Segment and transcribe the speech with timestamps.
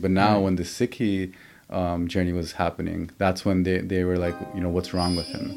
[0.00, 1.34] But now, when the Sikhi
[1.70, 5.26] um, journey was happening, that's when they, they were like, you know, what's wrong with
[5.26, 5.48] him?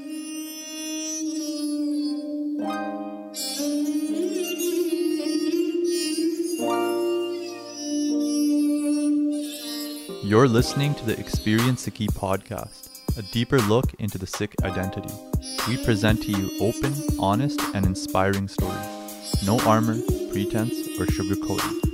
[10.23, 12.89] You're listening to the Experience Sikhi podcast,
[13.19, 15.13] a deeper look into the Sikh identity.
[15.67, 19.45] We present to you open, honest, and inspiring stories.
[19.45, 20.01] No armor,
[20.31, 21.90] pretense, or sugarcoating.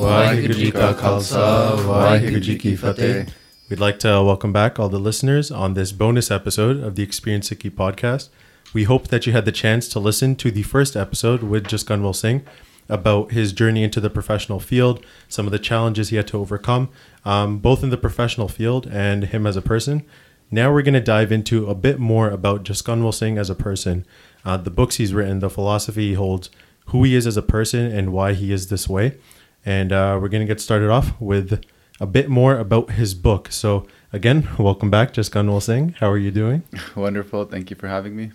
[0.00, 3.26] Waheguru Ji Ka Khalsa, Waheguru Ji Ki Fateh.
[3.68, 7.50] We'd like to welcome back all the listeners on this bonus episode of the Experience
[7.50, 8.30] Sikhi podcast.
[8.72, 12.16] We hope that you had the chance to listen to the first episode with Jaskanwal
[12.16, 12.46] Singh
[12.88, 16.88] about his journey into the professional field, some of the challenges he had to overcome,
[17.26, 20.02] um, both in the professional field and him as a person.
[20.50, 24.06] Now we're going to dive into a bit more about Jaskanwal Singh as a person,
[24.46, 26.48] uh, the books he's written, the philosophy he holds,
[26.86, 29.18] who he is as a person, and why he is this way.
[29.64, 31.62] And uh, we're going to get started off with
[32.00, 33.52] a bit more about his book.
[33.52, 35.96] So, again, welcome back, Jaskanwal Singh.
[36.00, 36.62] How are you doing?
[36.96, 37.44] Wonderful.
[37.44, 38.32] Thank you for having me.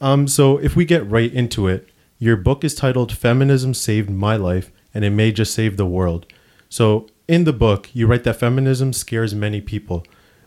[0.00, 4.36] Um, so, if we get right into it, your book is titled Feminism Saved My
[4.36, 6.26] Life and It May Just Save the World.
[6.68, 10.04] So, in the book, you write that feminism scares many people,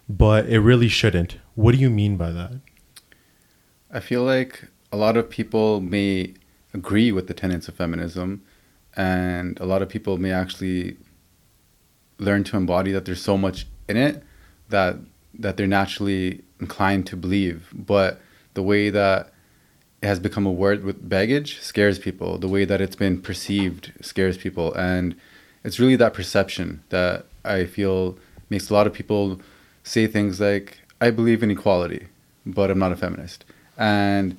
[0.09, 1.38] but it really shouldn't.
[1.56, 2.54] What do you mean by that?
[3.92, 6.34] I feel like a lot of people may
[6.73, 8.44] agree with the tenets of feminism,
[8.95, 10.97] and a lot of people may actually
[12.17, 14.23] learn to embody that there's so much in it
[14.70, 14.98] that
[15.39, 17.70] that they're naturally inclined to believe.
[17.73, 18.22] But
[18.53, 19.31] the way that
[20.02, 22.38] it has become a word with baggage scares people.
[22.38, 24.73] The way that it's been perceived scares people.
[24.73, 25.16] And
[25.64, 28.17] it's really that perception that i feel
[28.50, 29.39] makes a lot of people
[29.83, 32.08] say things like i believe in equality
[32.45, 33.45] but i'm not a feminist.
[33.78, 34.38] And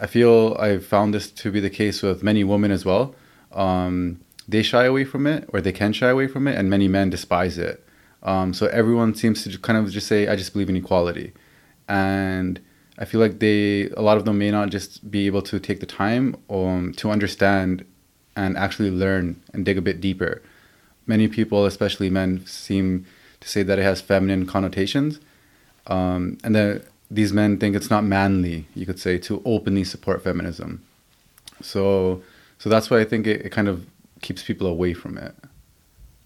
[0.00, 3.14] i feel i've found this to be the case with many women as well
[3.52, 6.88] um, they shy away from it, or they can shy away from it, and many
[6.88, 7.84] men despise it.
[8.22, 11.32] Um, so everyone seems to kind of just say, "I just believe in equality,"
[11.88, 12.60] and
[12.98, 15.80] I feel like they, a lot of them, may not just be able to take
[15.80, 17.84] the time um, to understand
[18.36, 20.42] and actually learn and dig a bit deeper.
[21.06, 23.06] Many people, especially men, seem
[23.40, 25.18] to say that it has feminine connotations,
[25.86, 30.22] um, and that these men think it's not manly, you could say, to openly support
[30.22, 30.82] feminism.
[31.62, 32.22] So
[32.60, 33.86] so that's why I think it, it kind of
[34.20, 35.34] keeps people away from it.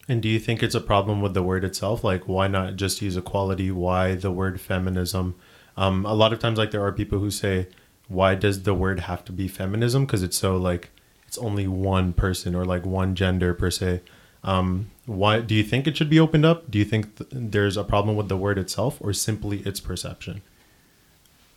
[0.09, 2.03] And do you think it's a problem with the word itself?
[2.03, 3.71] Like, why not just use equality?
[3.71, 5.37] Why the word feminism?
[5.77, 7.69] Um, a lot of times, like, there are people who say,
[8.09, 10.06] why does the word have to be feminism?
[10.06, 10.91] Because it's so, like,
[11.28, 14.03] it's only one person or, like, one gender per se.
[14.43, 16.69] Um, why do you think it should be opened up?
[16.69, 20.43] Do you think th- there's a problem with the word itself or simply its perception?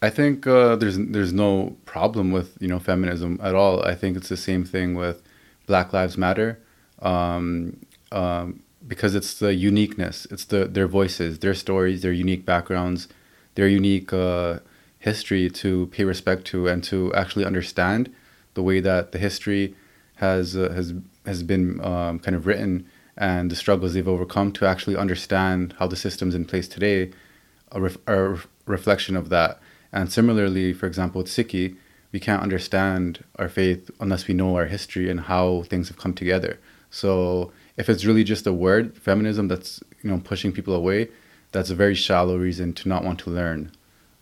[0.02, 3.84] I think uh, there's there's no problem with you know feminism at all.
[3.84, 5.24] I think it's the same thing with
[5.66, 6.60] Black Lives Matter,
[7.02, 7.78] um,
[8.12, 10.28] um, because it's the uniqueness.
[10.30, 13.08] It's the their voices, their stories, their unique backgrounds,
[13.56, 14.60] their unique uh,
[15.00, 18.14] history to pay respect to and to actually understand
[18.54, 19.76] the way that the history
[20.18, 20.94] has uh, has
[21.26, 22.86] has been um, kind of written
[23.18, 27.10] and the struggles they've overcome to actually understand how the systems in place today
[27.72, 29.60] are, ref- are a reflection of that
[29.98, 31.76] and similarly, for example, with Sikhi,
[32.12, 36.14] we can't understand our faith unless we know our history and how things have come
[36.14, 36.60] together.
[36.92, 41.10] So if it's really just a word, feminism, that's you know pushing people away,
[41.52, 43.72] that's a very shallow reason to not want to learn.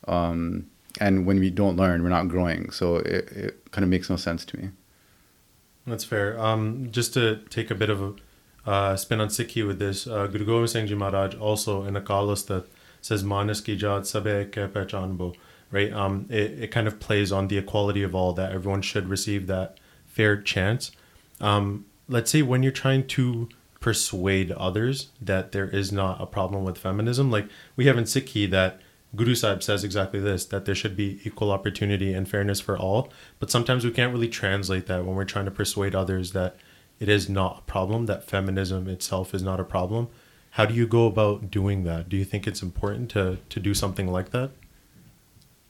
[0.08, 0.68] Um,
[1.02, 2.72] and when we don't learn, we're not growing.
[2.72, 4.70] So it, it kind of makes no sense to me.
[5.86, 6.40] That's fair.
[6.40, 8.14] Um, just to take a bit of a
[8.66, 12.02] uh, spin on Sikhi with this, uh, Guru Gobind Singh Ji Maharaj also in a
[12.02, 12.66] kalas that
[13.02, 15.36] says Manas ki jaat sabe ke pehchanbo
[15.72, 15.92] right?
[15.92, 19.48] Um, it, it kind of plays on the equality of all that everyone should receive
[19.48, 20.92] that fair chance.
[21.42, 23.50] Um, let's say when you're trying to
[23.80, 28.50] persuade others that there is not a problem with feminism, like we have in Sikhi
[28.50, 28.80] that
[29.16, 33.12] Guru Sahib says exactly this that there should be equal opportunity and fairness for all.
[33.40, 36.56] But sometimes we can't really translate that when we're trying to persuade others that
[37.00, 40.08] it is not a problem, that feminism itself is not a problem.
[40.52, 42.08] How do you go about doing that?
[42.08, 44.52] Do you think it's important to, to do something like that?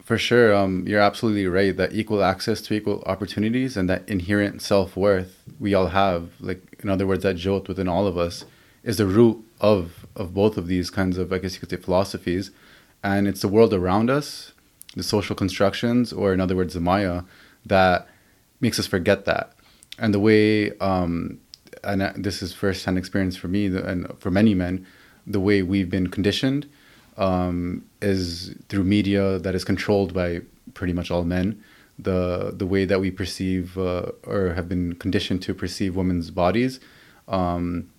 [0.06, 4.62] For sure, um, you're absolutely right that equal access to equal opportunities and that inherent
[4.62, 8.46] self worth we all have, like in other words, that jot within all of us,
[8.84, 11.78] is the root of of both of these kinds of, I guess you could say,
[11.78, 12.52] philosophies,
[13.04, 14.52] and it's the world around us,
[14.96, 17.24] the social constructions, or in other words, the Maya,
[17.66, 18.07] that
[18.62, 19.54] makes us forget that,
[19.98, 21.40] and the way, um,
[21.84, 24.86] and this is first-hand experience for me and for many men,
[25.25, 26.69] the way we've been conditioned
[27.17, 30.41] um, is through media that is controlled by
[30.73, 31.63] pretty much all men
[31.97, 36.79] the the way that we perceive uh, or have been conditioned to perceive women's bodies.
[37.27, 37.89] Um,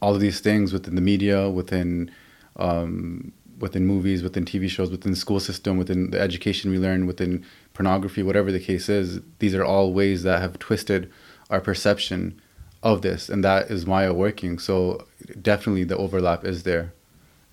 [0.00, 2.10] all of these things within the media, within
[2.56, 7.06] um, within movies, within TV shows, within the school system, within the education we learn,
[7.06, 11.10] within pornography, whatever the case is, these are all ways that have twisted
[11.50, 12.40] our perception
[12.82, 14.58] of this, and that is Maya working.
[14.58, 15.06] So
[15.40, 16.92] definitely the overlap is there,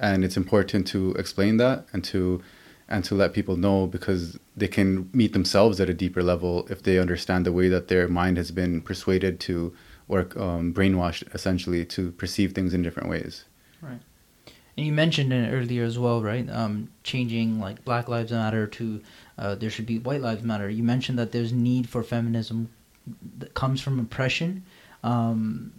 [0.01, 2.41] and it's important to explain that and to
[2.89, 6.83] and to let people know because they can meet themselves at a deeper level if
[6.83, 9.73] they understand the way that their mind has been persuaded to
[10.09, 13.45] or um, brainwashed essentially to perceive things in different ways.
[13.81, 14.01] Right.
[14.75, 16.49] And you mentioned it earlier as well, right?
[16.49, 19.01] Um, changing like Black Lives Matter to
[19.37, 20.69] uh, there should be White Lives Matter.
[20.69, 22.69] You mentioned that there's need for feminism
[23.37, 24.65] that comes from oppression.
[25.03, 25.71] Um,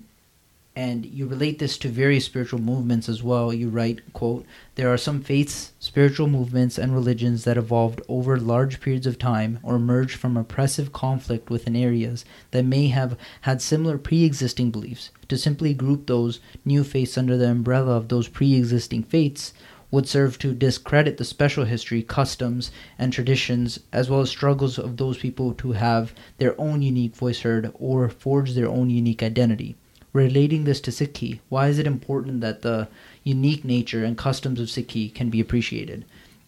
[0.74, 3.52] and you relate this to various spiritual movements as well.
[3.52, 8.80] You write quote there are some faiths spiritual movements and religions that evolved over large
[8.80, 13.98] periods of time or emerged from oppressive conflict within areas that may have had similar
[13.98, 15.10] pre-existing beliefs.
[15.28, 19.52] To simply group those new faiths under the umbrella of those pre-existing faiths
[19.90, 24.96] would serve to discredit the special history, customs, and traditions, as well as struggles of
[24.96, 29.76] those people to have their own unique voice heard or forge their own unique identity
[30.12, 32.88] relating this to Sikhi, why is it important that the
[33.24, 36.04] unique nature and customs of Sikhi can be appreciated?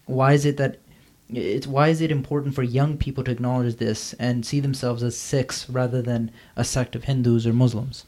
[0.06, 0.78] Why is it that
[1.30, 5.16] it's why is it important for young people to acknowledge this and see themselves as
[5.16, 8.04] Sikhs rather than a sect of Hindus or Muslims?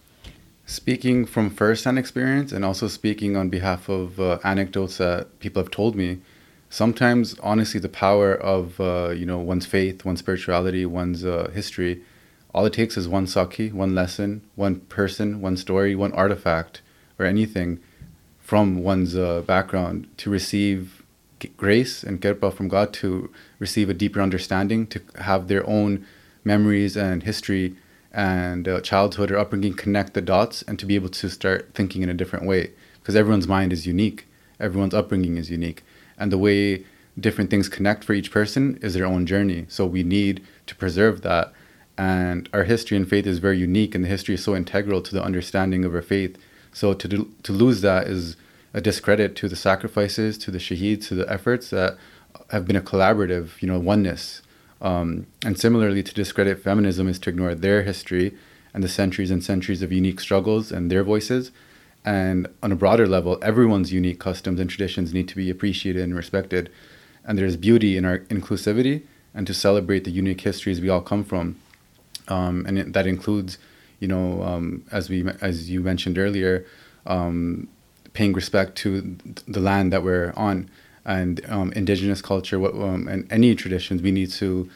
[0.67, 5.71] Speaking from first-hand experience and also speaking on behalf of uh, anecdotes that people have
[5.71, 6.19] told me,
[6.69, 12.03] sometimes honestly the power of uh, you know one's faith, one's spirituality, one's uh, history
[12.57, 16.81] all it takes is one sakhi, one lesson, one person, one story, one artifact,
[17.19, 17.79] or anything
[18.39, 21.03] from one's uh, background to receive
[21.59, 26.07] grace and kirpa from God, to receive a deeper understanding, to have their own
[26.45, 27.77] memories and history
[28.11, 32.01] and uh, childhood or upbringing connect the dots, and to be able to start thinking
[32.01, 32.71] in a different way.
[33.01, 34.27] Because everyone's mind is unique,
[34.59, 35.85] everyone's upbringing is unique,
[36.17, 36.87] and the way
[37.21, 39.67] different things connect for each person is their own journey.
[39.69, 41.53] So we need to preserve that
[41.99, 45.15] and our history and faith is very unique and the history is so integral to
[45.15, 46.37] the understanding of our faith.
[46.73, 48.37] So to do, to lose that is
[48.75, 51.97] a discredit to the sacrifices to the shaheeds to the efforts that
[52.51, 54.43] have been a collaborative you know oneness.
[54.83, 58.37] Um, and similarly to discredit feminism is to ignore their history
[58.75, 61.51] and the centuries and centuries of unique struggles and their voices.
[62.05, 66.15] And on a broader level everyone's unique customs and traditions need to be appreciated and
[66.15, 66.71] respected.
[67.25, 69.05] And there's beauty in our inclusivity
[69.35, 71.57] and to celebrate the unique histories we all come from
[72.29, 73.59] um, and it, that includes,
[74.01, 76.65] you know, um, as we as you mentioned earlier,
[77.07, 77.69] um,
[78.13, 80.69] paying respect to the land that we're on
[81.05, 84.03] and um, indigenous culture what, um, and any traditions.
[84.03, 84.69] We need to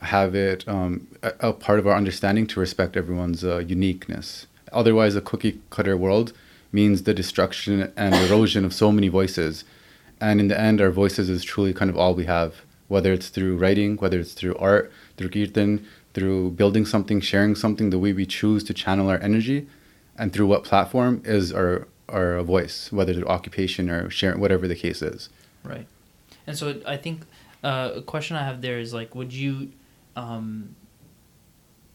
[0.00, 4.46] have it um, a, a, part of our understanding to respect everyone's uh, uniqueness.
[4.72, 6.32] Otherwise, a cookie cutter world
[6.72, 9.64] means the destruction and erosion of so many voices.
[10.20, 13.28] And in the end, our voices is truly kind of all we have, whether it's
[13.28, 18.12] through writing, whether it's through art, through kirtan, through building something, sharing something, the way
[18.12, 19.66] we choose to channel our energy,
[20.16, 24.74] and through what platform is our our voice, whether it's occupation or sharing, whatever the
[24.74, 25.30] case is.
[25.64, 25.86] Right,
[26.46, 27.22] and so I think
[27.64, 29.72] uh, a question I have there is like, would you?
[30.14, 30.76] Um,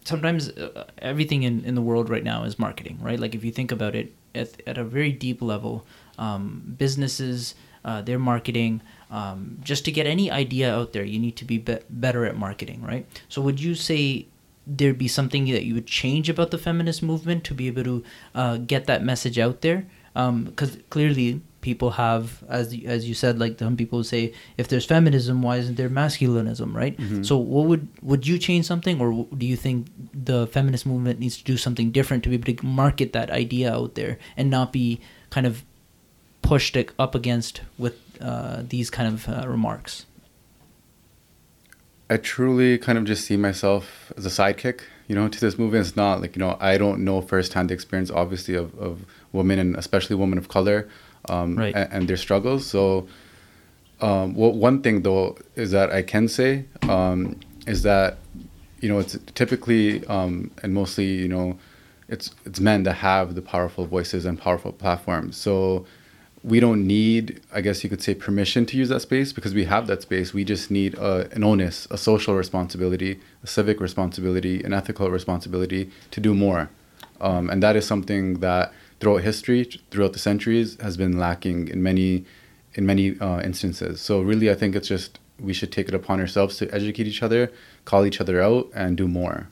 [0.07, 3.19] sometimes uh, everything in, in the world right now is marketing, right?
[3.19, 5.85] Like if you think about it at, at a very deep level,
[6.17, 11.35] um, businesses, uh, their marketing, um, just to get any idea out there, you need
[11.37, 13.05] to be, be better at marketing, right?
[13.29, 14.27] So would you say
[14.65, 18.03] there'd be something that you would change about the feminist movement to be able to
[18.35, 19.85] uh, get that message out there?
[20.13, 24.85] Because um, clearly people have, as as you said, like some people say, if there's
[24.85, 26.97] feminism, why isn't there masculinism, right?
[26.97, 27.23] Mm-hmm.
[27.23, 31.37] So what would would you change something, or do you think the feminist movement needs
[31.37, 34.73] to do something different to be able to market that idea out there and not
[34.73, 34.99] be
[35.29, 35.63] kind of
[36.47, 40.05] pushed up against with uh, these kind of uh, remarks?
[42.09, 45.85] I truly kind of just see myself as a sidekick, you know, to this movement.
[45.85, 49.59] It's not like, you know, I don't know firsthand the experience, obviously, of, of women
[49.59, 50.87] and especially women of color
[51.27, 51.75] um, right.
[51.75, 52.65] and, and, their struggles.
[52.65, 53.09] So,
[53.99, 58.19] um, well, one thing though is that I can say um, is that,
[58.79, 61.59] you know, it's typically um, and mostly, you know,
[62.07, 65.35] it's it's men that have the powerful voices and powerful platforms.
[65.35, 65.85] So
[66.47, 69.65] we don't need, I guess you could say, permission to use that space because we
[69.65, 70.33] have that space.
[70.33, 75.91] We just need a, an onus, a social responsibility, a civic responsibility, an ethical responsibility
[76.11, 76.69] to do more.
[77.19, 81.83] Um, and that is something that throughout history, throughout the centuries, has been lacking in
[81.83, 82.23] many,
[82.75, 83.99] in many uh, instances.
[83.99, 87.21] So really, I think it's just we should take it upon ourselves to educate each
[87.21, 87.51] other,
[87.83, 89.49] call each other out, and do more.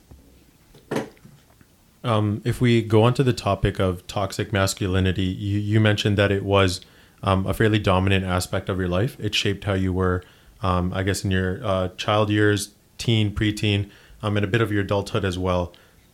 [2.06, 6.30] Um, if we go on to the topic of toxic masculinity, you, you mentioned that
[6.30, 6.80] it was
[7.22, 9.18] um, a fairly dominant aspect of your life.
[9.18, 10.22] It shaped how you were,
[10.62, 13.90] um, I guess, in your uh, child years, teen, preteen,
[14.22, 15.72] um, and a bit of your adulthood as well.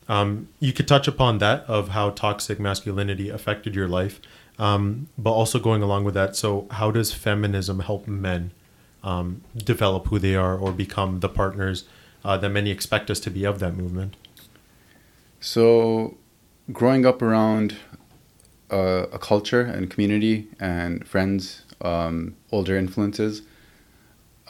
[0.09, 4.19] Um, you could touch upon that of how toxic masculinity affected your life,
[4.59, 6.37] um, but also going along with that.
[6.37, 8.53] So, how does feminism help men
[9.57, 11.85] develop who they are or become the partners
[12.25, 14.17] uh, that many expect us to be of that movement?
[15.45, 16.19] So,
[16.73, 17.75] growing up around
[18.71, 23.43] uh, a culture and community and friends, um, older influences,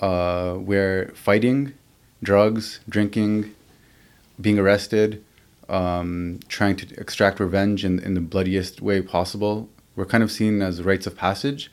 [0.02, 1.72] uh, where fighting,
[2.22, 3.54] drugs, drinking,
[4.38, 5.24] being arrested,
[5.70, 10.60] um, trying to extract revenge in, in the bloodiest way possible were kind of seen
[10.60, 11.72] as rites of passage,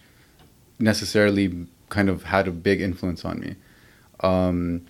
[0.80, 3.56] necessarily kind of had a big influence on me.
[4.22, 4.86] Um,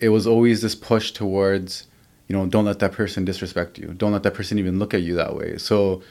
[0.00, 1.86] it was always this push towards
[2.32, 3.88] you know, don't let that person disrespect you.
[3.88, 5.58] Don't let that person even look at you that way.
[5.58, 6.02] So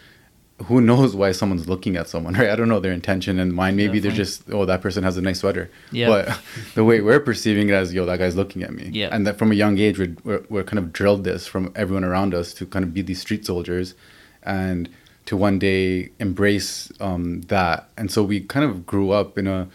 [0.65, 2.51] who knows why someone's looking at someone, right?
[2.51, 3.75] I don't know their intention and mine.
[3.75, 4.09] Maybe Definitely.
[4.09, 5.71] they're just, oh, that person has a nice sweater.
[5.91, 6.09] Yeah.
[6.09, 6.39] But
[6.75, 8.91] the way we're perceiving it as, yo, that guy's looking at me.
[8.93, 9.09] Yeah.
[9.11, 12.03] And that from a young age, we're, we're, we're kind of drilled this from everyone
[12.03, 13.95] around us to kind of be these street soldiers
[14.43, 14.89] and
[15.25, 17.89] to one day embrace um, that.
[17.97, 19.67] And so we kind of grew up in a,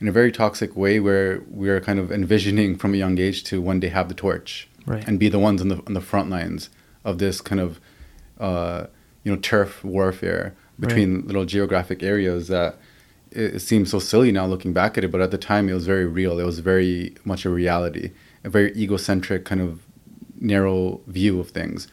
[0.00, 3.44] in a very toxic way where we are kind of envisioning from a young age
[3.44, 5.06] to one day have the torch right.
[5.06, 6.70] and be the ones on the on the front lines
[7.04, 7.80] of this kind of
[8.38, 8.86] uh,
[9.22, 11.26] you know turf warfare between right.
[11.26, 12.76] little geographic areas that
[13.30, 15.74] it, it, seems so silly now looking back at it, but at the time it
[15.74, 16.38] was very real.
[16.38, 18.10] It was very much a reality,
[18.42, 19.82] a very egocentric kind of
[20.40, 21.88] narrow view of things,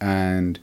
[0.00, 0.58] and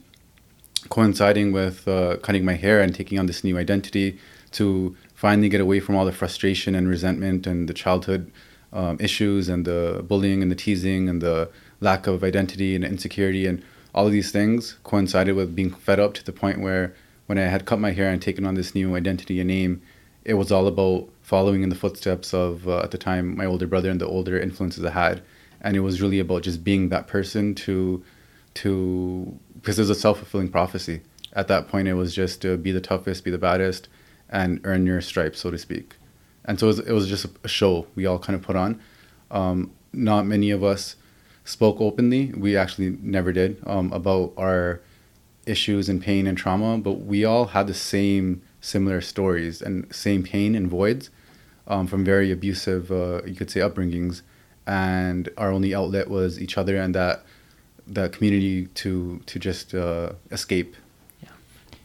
[0.88, 4.18] coinciding with uh, cutting my hair and taking on this new identity
[4.52, 8.32] to finally get away from all the frustration and resentment and the childhood
[8.72, 13.46] um, issues and the bullying and the teasing and the lack of identity and insecurity
[13.46, 13.62] and
[13.94, 16.94] all of these things coincided with being fed up to the point where
[17.26, 19.82] when I had cut my hair and taken on this new identity and name,
[20.24, 23.66] it was all about following in the footsteps of uh, at the time my older
[23.66, 25.22] brother and the older influences I had,
[25.60, 28.02] and it was really about just being that person to
[28.54, 31.02] to because there's a self fulfilling prophecy.
[31.32, 33.88] At that point, it was just to be the toughest, be the baddest,
[34.28, 35.94] and earn your stripes, so to speak.
[36.44, 38.80] And so it was, it was just a show we all kind of put on.
[39.30, 40.96] Um, not many of us
[41.44, 42.32] spoke openly.
[42.36, 44.80] We actually never did um, about our
[45.46, 50.22] issues and pain and trauma, but we all had the same similar stories and same
[50.22, 51.10] pain and voids
[51.66, 54.22] um, from very abusive, uh, you could say, upbringings.
[54.66, 57.24] And our only outlet was each other and that
[57.86, 60.76] that community to to just uh, escape.
[61.22, 61.30] Yeah.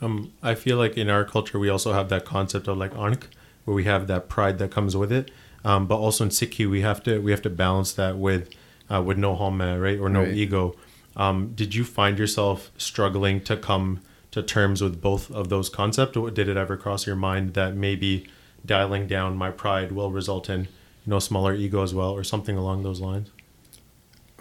[0.02, 3.28] Um, I feel like in our culture we also have that concept of like ankh,
[3.64, 5.32] where we have that pride that comes with it.
[5.64, 8.50] Um, but also in Sikhi we have to we have to balance that with
[8.92, 10.34] uh, with no home, right, or no right.
[10.34, 10.76] ego.
[11.16, 14.02] Um, did you find yourself struggling to come
[14.32, 17.76] to terms with both of those concepts, or did it ever cross your mind that
[17.76, 18.28] maybe
[18.66, 20.68] dialing down my pride will result in you
[21.12, 23.30] know smaller ego as well, or something along those lines?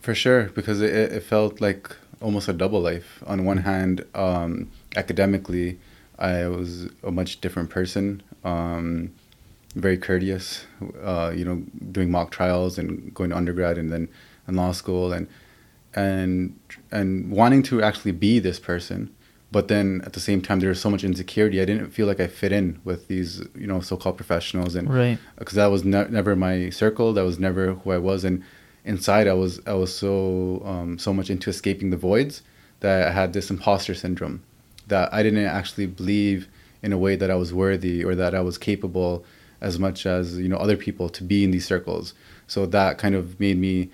[0.01, 3.23] For sure, because it, it felt like almost a double life.
[3.27, 5.79] On one hand, um, academically,
[6.19, 8.23] I was a much different person.
[8.43, 9.13] Um,
[9.75, 10.67] very courteous,
[11.03, 14.09] uh, you know, doing mock trials and going to undergrad and then
[14.49, 15.29] in law school and
[15.95, 16.59] and
[16.91, 19.15] and wanting to actually be this person
[19.51, 22.21] but then at the same time there was so much insecurity i didn't feel like
[22.21, 25.19] i fit in with these you know so-called professionals and right.
[25.39, 28.43] because that was ne- never my circle that was never who i was and
[28.85, 32.43] inside i was i was so um, so much into escaping the voids
[32.81, 34.43] that i had this imposter syndrome
[34.89, 36.49] that i didn't actually believe
[36.83, 39.25] in a way that i was worthy or that i was capable
[39.65, 42.15] as much as you know other people to be in these circles.
[42.47, 43.91] So that kind of made me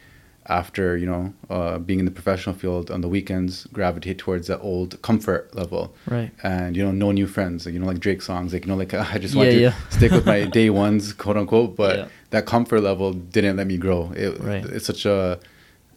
[0.50, 4.58] after you know uh, being in the professional field on the weekends gravitate towards that
[4.60, 8.52] old comfort level right and you know no new friends you know like drake songs
[8.52, 9.74] like you know like i just want yeah, to yeah.
[9.90, 12.08] stick with my day ones quote unquote but yeah.
[12.30, 14.64] that comfort level didn't let me grow it, right.
[14.66, 15.38] it's such a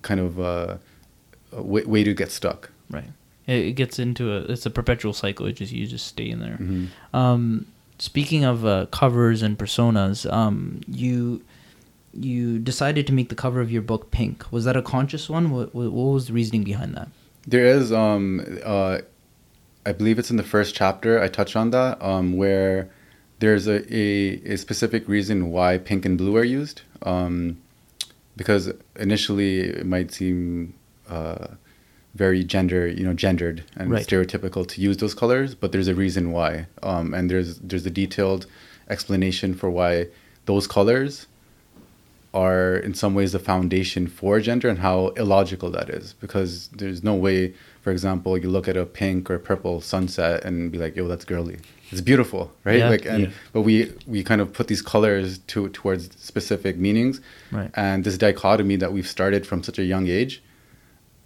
[0.04, 0.78] kind of uh,
[1.52, 3.10] a way, way to get stuck right
[3.48, 6.58] it gets into a it's a perpetual cycle it just you just stay in there
[6.58, 7.16] mm-hmm.
[7.16, 7.66] um,
[7.98, 11.44] speaking of uh, covers and personas um, you
[12.14, 14.52] you decided to make the cover of your book pink.
[14.52, 15.52] Was that a conscious one?
[15.52, 17.10] What, what was the reasoning behind that?
[17.48, 19.00] There is, um, uh,
[19.86, 21.22] I believe it's in the first chapter.
[21.22, 22.90] I touch on that um, where
[23.40, 26.84] there's a, a, a, specific reason why pink and blue are used.
[27.02, 27.58] Um,
[28.36, 30.74] because initially it might seem
[31.10, 31.48] uh,
[32.16, 34.06] very gender, you know, gendered and right.
[34.06, 37.90] stereotypical to use those colors, but there's a reason why, um, and there's there's a
[37.90, 38.46] detailed
[38.90, 40.08] explanation for why
[40.46, 41.28] those colors
[42.34, 47.04] are in some ways the foundation for gender and how illogical that is because there's
[47.04, 50.96] no way for example you look at a pink or purple sunset and be like
[50.96, 51.58] yo that's girly
[51.92, 52.90] it's beautiful right Yeah.
[52.90, 53.30] like and Yeah.
[53.52, 57.22] but we we kind of put these colors to towards specific meanings
[57.52, 57.70] Right.
[57.76, 60.42] and this dichotomy that we've started from such a young age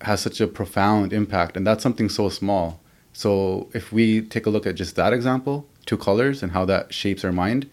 [0.02, 2.82] has such a profound impact and that's something so small
[3.14, 6.94] so if we take a look at just that example two colors and how that
[6.94, 7.70] shapes our mind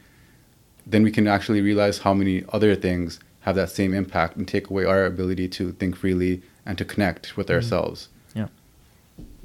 [0.86, 4.70] then we can actually realize how many other things have that same impact and take
[4.70, 8.48] away our ability to think freely and to connect with ourselves Yeah.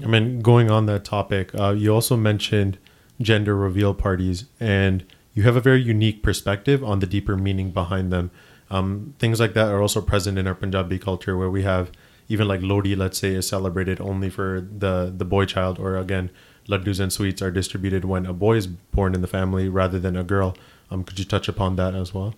[0.03, 2.77] I mean, going on that topic, uh, you also mentioned
[3.21, 5.03] gender reveal parties, and
[5.33, 8.31] you have a very unique perspective on the deeper meaning behind them.
[8.71, 11.91] Um, things like that are also present in our Punjabi culture, where we have
[12.27, 16.29] even like Lohri, let's say, is celebrated only for the the boy child, or again,
[16.67, 20.15] laddus and sweets are distributed when a boy is born in the family rather than
[20.15, 20.55] a girl.
[20.91, 22.35] Um, could you touch upon that as well?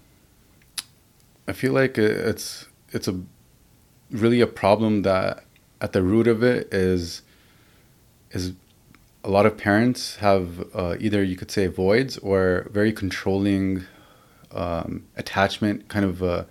[1.48, 3.22] I feel like it's it's a
[4.10, 5.46] really a problem that
[5.80, 7.22] at the root of it is
[8.32, 8.54] is
[9.24, 13.84] a lot of parents have uh, either you could say voids or very controlling
[14.52, 16.44] um, attachment kind of uh,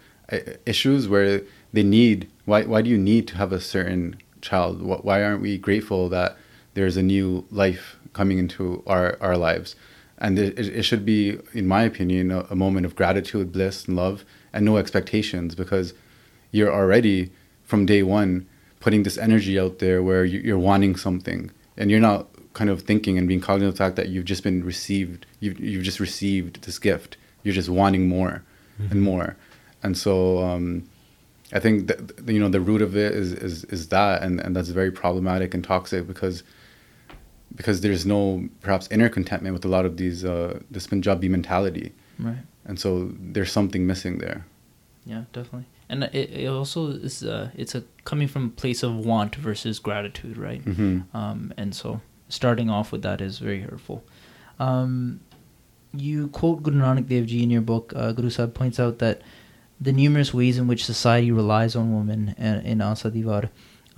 [0.64, 1.42] issues where
[1.73, 5.59] they need why why do you need to have a certain child why aren't we
[5.59, 6.37] grateful that
[6.75, 9.76] there's a new life coming into our our lives
[10.21, 13.97] and it, it should be in my opinion a, a moment of gratitude bliss and
[13.97, 15.95] love and no expectations because
[16.53, 17.31] you're already
[17.65, 18.47] from day one
[18.81, 21.50] putting this energy out there where you- you're wanting something.
[21.77, 24.43] And you're not kind of thinking and being cognizant of the fact that you've just
[24.43, 27.17] been received you've, you've just received this gift.
[27.43, 28.43] You're just wanting more
[28.91, 29.37] and more.
[29.83, 30.85] And so um,
[31.53, 31.99] i think that
[32.35, 35.53] you know the root of it is is, is that and, and that's very problematic
[35.55, 36.43] and toxic because
[37.54, 41.92] because there's no perhaps inner contentment with a lot of these uh, this punjabi mentality
[42.19, 42.45] Right.
[42.66, 44.45] and so there's something missing there
[45.07, 45.66] Yeah, definitely.
[45.92, 49.80] And it, it also is uh, it's a coming from a place of want versus
[49.87, 50.62] gratitude, right?
[50.62, 51.88] hmm Um, and so
[52.28, 53.99] starting off with that is very hurtful.
[54.66, 54.92] Um,
[55.93, 57.93] you quote Guru Nanak Dev Ji in your book.
[57.97, 59.23] Uh, Guru Sahib points out that
[59.80, 63.50] the numerous ways in which society relies on women in, in Asa Di Vaar.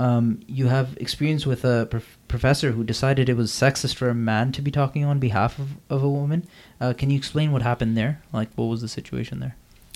[0.02, 4.14] Um, you have experience with a prof- professor who decided it was sexist for a
[4.16, 6.48] man to be talking on behalf of, of a woman.
[6.80, 8.20] Uh, can you explain what happened there?
[8.32, 9.54] Like, what was the situation there?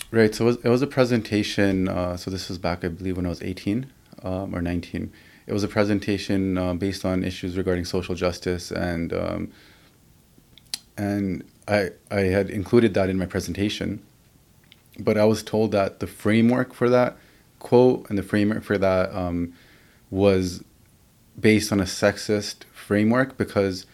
[0.09, 0.33] Right.
[0.33, 1.89] So it was, it was a presentation.
[1.89, 3.87] Uh, so this was back, I believe, when I was 18
[4.23, 5.11] um, or 19.
[5.45, 9.51] It was a presentation uh, based on issues regarding social justice, and um,
[10.97, 14.01] and I I had included that in my presentation,
[14.99, 17.17] but I was told that the framework for that
[17.59, 19.53] quote and the framework for that um,
[20.09, 20.63] was
[21.39, 23.85] based on a sexist framework because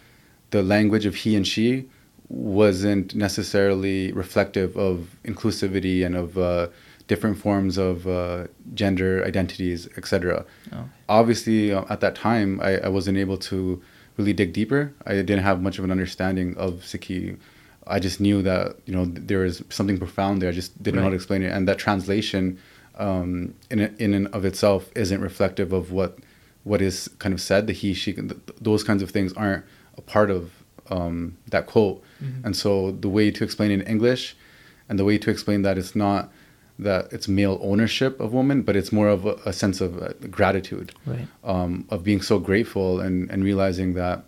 [0.52, 1.90] the language of he and she
[2.30, 6.68] wasn't necessarily reflective of inclusivity and of uh,
[7.08, 10.46] different forms of uh, gender identities, etc.
[10.72, 10.90] Oh.
[11.10, 13.82] Obviously, uh, at that time, I, I wasn't able to
[14.18, 14.94] really dig deeper.
[15.06, 17.38] I didn't have much of an understanding of Sikhi.
[17.86, 20.50] I just knew that you know th- there was something profound there.
[20.50, 22.58] I just didn't know how to explain it, and that translation,
[22.98, 26.18] um, in in and of itself, isn't reflective of what
[26.64, 27.68] what is kind of said.
[27.68, 29.66] The he, she, th- those kinds of things aren't
[29.98, 30.52] a part of
[30.90, 32.02] um, that quote.
[32.24, 32.46] Mhm.
[32.46, 34.36] And so the way to explain it in English,
[34.88, 36.32] and the way to explain that it's not
[36.80, 40.10] that it's male ownership of woman, but it's more of a, a sense of uh,
[40.32, 41.28] gratitude Right.
[41.44, 44.24] um, of being so grateful and, and realizing that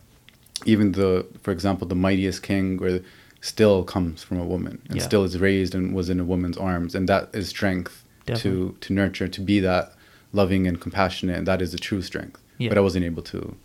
[0.66, 3.00] even the, for example, the mightiest king or
[3.42, 5.04] still comes from a woman and Yeah.
[5.04, 8.72] still is raised and was in a woman's arms, and that is strength Definitely.
[8.72, 9.94] to to nurture, to be that
[10.34, 12.42] loving and compassionate, and that is the true strength.
[12.58, 12.70] Yeah.
[12.70, 13.56] But I wasn't able to.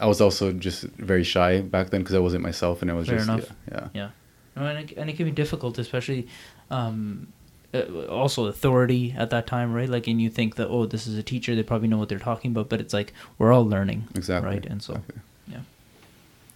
[0.00, 3.08] I was also just very shy back then because I wasn't myself, and I was
[3.08, 3.52] Fair just enough.
[3.70, 4.10] yeah, yeah.
[4.56, 6.28] Yeah, and it, and it can be difficult, especially
[6.70, 7.28] um,
[7.74, 9.88] uh, also authority at that time, right?
[9.88, 12.18] Like, and you think that oh, this is a teacher; they probably know what they're
[12.18, 14.50] talking about, but it's like we're all learning, Exactly.
[14.50, 14.66] right?
[14.66, 15.20] And so, Exactly.
[15.52, 15.60] yeah,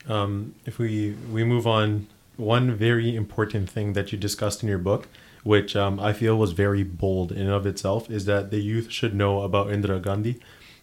[0.09, 4.79] Um, if we we move on, one very important thing that you discussed in your
[4.79, 5.09] book,
[5.43, 8.91] which um, I feel was very bold in and of itself, is that the youth
[8.91, 10.41] should know about Indira Gandhi,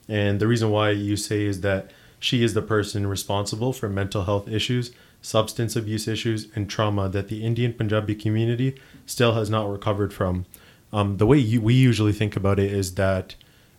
[0.08, 4.26] and the reason why you say is that she is the person responsible for mental
[4.26, 4.91] health issues,
[5.22, 10.45] substance abuse issues, and trauma that the Indian Punjabi community still has not recovered from.
[10.91, 13.36] Um, the way you, we usually think about it is that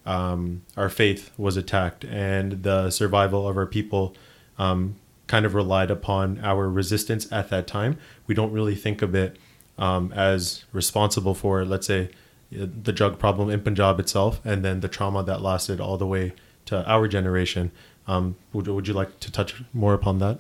[0.06, 4.14] um, our faith was attacked and the survival of our people
[4.58, 7.98] um, kind of relied upon our resistance at that time.
[8.26, 9.36] We don't really think of it
[9.80, 12.10] um, as responsible for, let's say,
[12.52, 16.34] the drug problem in Punjab itself, and then the trauma that lasted all the way
[16.66, 17.72] to our generation.
[18.06, 20.38] Um, would, would you like to touch more upon that?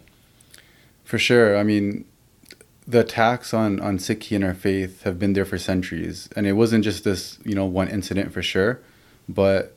[1.04, 1.56] For sure.
[1.56, 2.04] I mean,
[2.86, 6.52] the attacks on on Sikhi and our faith have been there for centuries, and it
[6.52, 8.80] wasn't just this you know one incident for sure,
[9.28, 9.76] but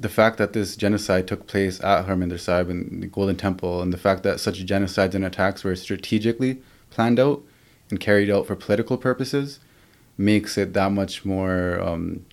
[0.00, 3.92] the fact that this genocide took place at Harmandir Sahib and the Golden Temple, and
[3.92, 7.42] the fact that such genocides and attacks were strategically planned out
[7.90, 9.60] and carried out for political purposes,
[10.16, 12.24] makes it that much more um,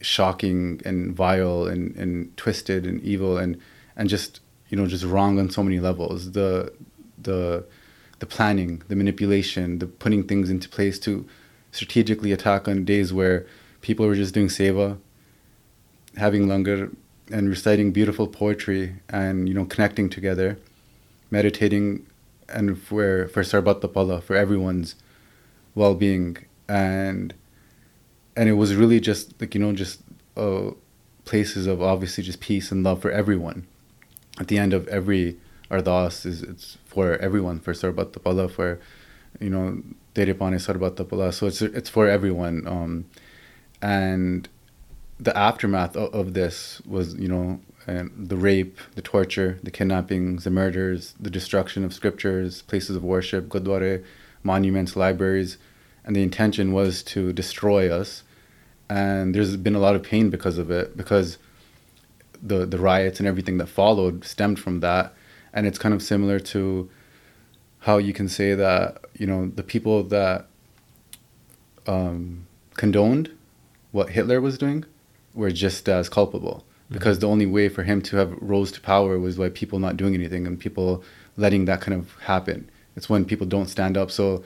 [0.00, 3.60] shocking and vile and, and twisted and evil and
[3.96, 6.32] and just you know just wrong on so many levels.
[6.32, 6.72] The
[7.18, 7.64] the
[8.18, 11.26] the planning, the manipulation, the putting things into place to
[11.72, 13.46] strategically attack on days where
[13.82, 14.98] people were just doing seva,
[16.16, 16.90] having langar,
[17.30, 20.58] and reciting beautiful poetry and you know connecting together,
[21.30, 22.06] meditating,
[22.48, 24.94] and for for Sarbat Pala, for everyone's
[25.74, 26.38] well-being.
[26.68, 27.34] And
[28.36, 30.00] and it was really just like you know just
[30.36, 30.70] uh,
[31.24, 33.66] places of obviously just peace and love for everyone.
[34.38, 35.38] At the end of every
[35.70, 38.78] ardas is it's for everyone for Sarbat Pala for
[39.40, 39.82] you know
[40.14, 42.66] Tere Bhane Sarbat Pala so it's it's for everyone.
[42.66, 43.06] Um,
[43.82, 44.48] and
[45.18, 50.50] the aftermath of, of this was you know the rape, the torture, the kidnappings, the
[50.50, 54.04] murders, the destruction of scriptures, places of worship, gurdwara,
[54.42, 55.56] monuments, libraries,
[56.04, 58.24] and the intention was to destroy us.
[58.88, 61.38] And there's been a lot of pain because of it, because
[62.42, 65.14] the the riots and everything that followed stemmed from that.
[65.52, 66.90] And it's kind of similar to
[67.80, 70.46] how you can say that you know the people that
[71.86, 73.30] um, condoned
[73.92, 74.84] what Hitler was doing
[75.34, 79.18] were just as culpable because the only way for him to have rose to power
[79.18, 81.02] was by people not doing anything and people
[81.36, 82.70] letting that kind of happen.
[82.96, 84.10] It's when people don't stand up.
[84.10, 84.44] So,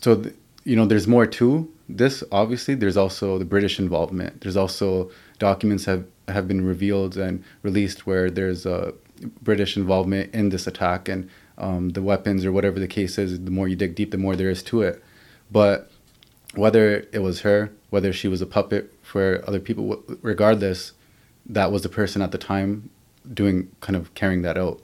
[0.00, 2.24] so th- you know, there's more to this.
[2.32, 4.40] Obviously, there's also the British involvement.
[4.40, 8.94] There's also documents have have been revealed and released where there's a
[9.42, 11.28] British involvement in this attack and
[11.58, 13.38] um, the weapons or whatever the case is.
[13.44, 15.02] The more you dig deep, the more there is to it.
[15.50, 15.90] But
[16.56, 20.92] whether it was her, whether she was a puppet for other people, regardless,
[21.46, 22.90] that was the person at the time
[23.32, 24.80] doing kind of carrying that out,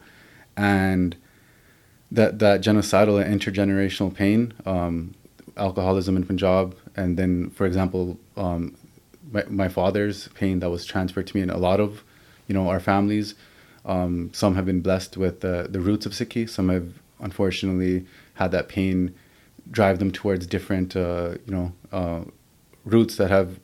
[0.56, 1.16] and
[2.10, 5.14] that that genocidal and intergenerational pain, um,
[5.56, 8.76] alcoholism in Punjab, and then, for example, um,
[9.30, 12.02] my, my father's pain that was transferred to me, and a lot of,
[12.46, 13.34] you know, our families.
[13.84, 16.48] Um, some have been blessed with the roots of Sikhi.
[16.48, 19.14] Some have unfortunately had that pain
[19.70, 22.20] drive them towards different, uh, you know, uh,
[22.84, 23.60] roots that have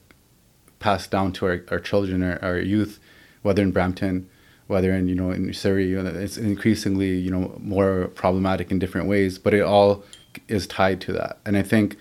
[0.79, 3.01] passed down to our, our children, our, our youth,
[3.43, 4.29] whether in Brampton,
[4.67, 8.79] whether in, you know, in Surrey, you know, it's increasingly, you know, more problematic in
[8.79, 10.05] different ways, but it all
[10.49, 11.39] is tied to that.
[11.47, 11.97] And I think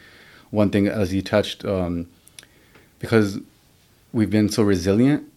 [0.52, 2.08] one thing, as you touched, um,
[3.00, 3.40] because
[4.14, 5.32] we've been so resilient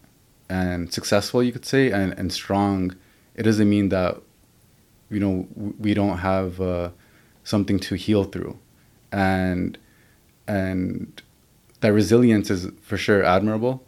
[0.48, 2.94] and successful, you could say, and, and strong,
[3.34, 4.20] it doesn't mean that,
[5.10, 5.46] you know,
[5.78, 6.90] we don't have uh,
[7.48, 8.58] something to heal through.
[9.10, 9.78] And,
[10.46, 11.22] and
[11.80, 13.82] that resilience is for sure admirable.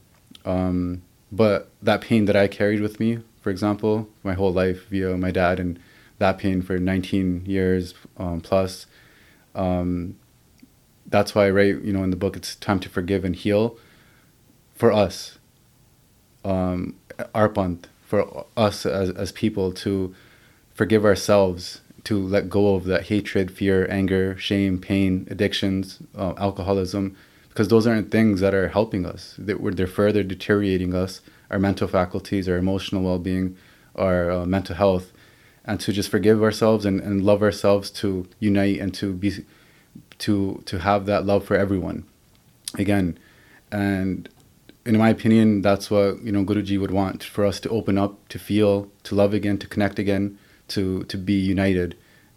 [0.45, 5.17] Um, but that pain that I carried with me, for example, my whole life via
[5.17, 5.79] my dad and
[6.19, 8.87] that pain for 19 years um, plus,
[9.55, 10.17] um,
[11.07, 13.79] that's why I write, you know, in the book, it's time to forgive and heal
[14.75, 15.39] for us,
[16.45, 16.97] um,
[17.35, 20.15] our Panth, for us as, as people to
[20.73, 27.17] forgive ourselves, to let go of that hatred, fear, anger, shame, pain, addictions, uh, alcoholism,
[27.49, 29.35] because those aren't things that are helping us.
[29.39, 33.57] They're, further deteriorating us, our mental faculties, our emotional well being,
[33.95, 35.13] our uh, mental health,
[35.65, 39.45] and to just forgive ourselves and, and love ourselves to unite and to be
[40.19, 42.05] to to have that love for everyone
[42.79, 43.19] again.
[43.73, 44.29] And
[44.87, 48.29] in my opinion that's what you know guruji would want for us to open up
[48.29, 50.39] to feel to love again to connect again
[50.71, 51.97] to to be united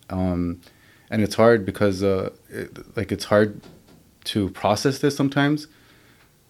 [0.10, 0.62] um,
[1.10, 3.62] and it's hard because uh, it, like it's hard
[4.26, 5.68] to process this sometimes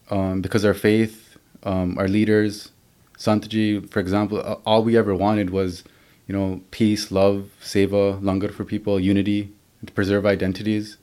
[0.10, 2.72] um, because our faith, um, our leaders,
[3.18, 5.84] Santaji, for example, all we ever wanted was,
[6.28, 9.52] you know, peace, love, seva, langar for people, unity,
[9.86, 10.98] to preserve identities,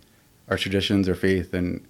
[0.48, 1.86] our traditions, our faith, and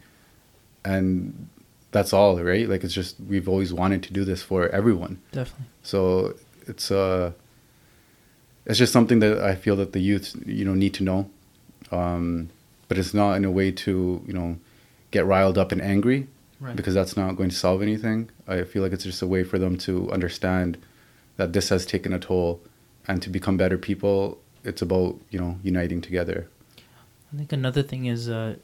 [0.85, 1.48] and
[1.90, 2.68] that's all, right?
[2.68, 5.20] Like it's just we've always wanted to do this for everyone.
[5.33, 5.66] Definitely.
[5.83, 7.33] So it's uh,
[8.70, 11.30] it's just something that I feel that the youth, you know, need to know,
[11.92, 12.48] um,
[12.88, 14.59] but it's not in a way to, you know
[15.11, 16.26] get riled up and angry
[16.61, 16.76] right.
[16.76, 18.30] because that's not going to solve anything.
[18.46, 20.78] I feel like it's just a way for them to understand
[21.37, 22.61] that this has taken a toll
[23.09, 26.48] and to become better people, it's about, you know, uniting together.
[27.33, 28.56] I think another thing is, uh,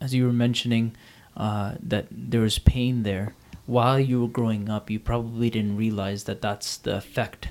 [0.00, 0.94] as you were mentioning,
[1.36, 3.34] uh, that there was pain there.
[3.66, 7.48] While you were growing up, you probably didn't realize that that's the effect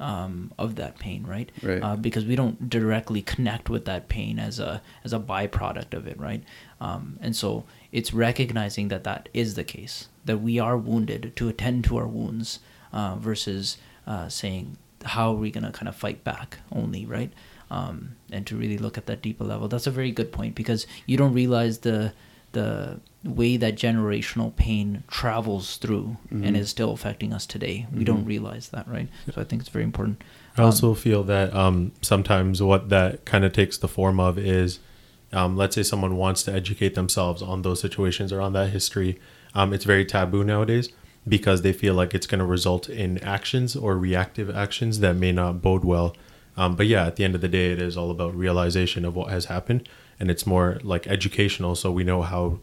[0.00, 1.50] um, of that pain, right?
[1.62, 1.82] Right.
[1.82, 6.06] Uh, because we don't directly connect with that pain as a as a byproduct of
[6.06, 6.42] it, right?
[6.80, 11.48] Um, and so it's recognizing that that is the case, that we are wounded to
[11.48, 12.60] attend to our wounds,
[12.92, 17.32] uh, versus uh, saying how are we gonna kind of fight back only, right?
[17.70, 19.68] Um, and to really look at that deeper level.
[19.68, 22.12] That's a very good point because you don't realize the
[22.52, 26.58] the way that generational pain travels through and Mhm.
[26.58, 27.86] is still affecting us today.
[27.94, 28.28] We don't Mhm.
[28.28, 29.08] realize that, right?
[29.34, 30.22] So I think it's very important.
[30.56, 34.78] I also feel that um, sometimes what that kind of takes the form of is,
[35.32, 39.18] um, let's say someone wants to educate themselves on those situations or on that history.
[39.54, 40.88] Um, it's very taboo nowadays
[41.28, 45.30] because they feel like it's going to result in actions or reactive actions that may
[45.32, 46.16] not bode well.
[46.56, 49.14] Um, but yeah, at the end of the day, it is all about realization of
[49.14, 52.58] what has happened, and it's more like educational, so we know how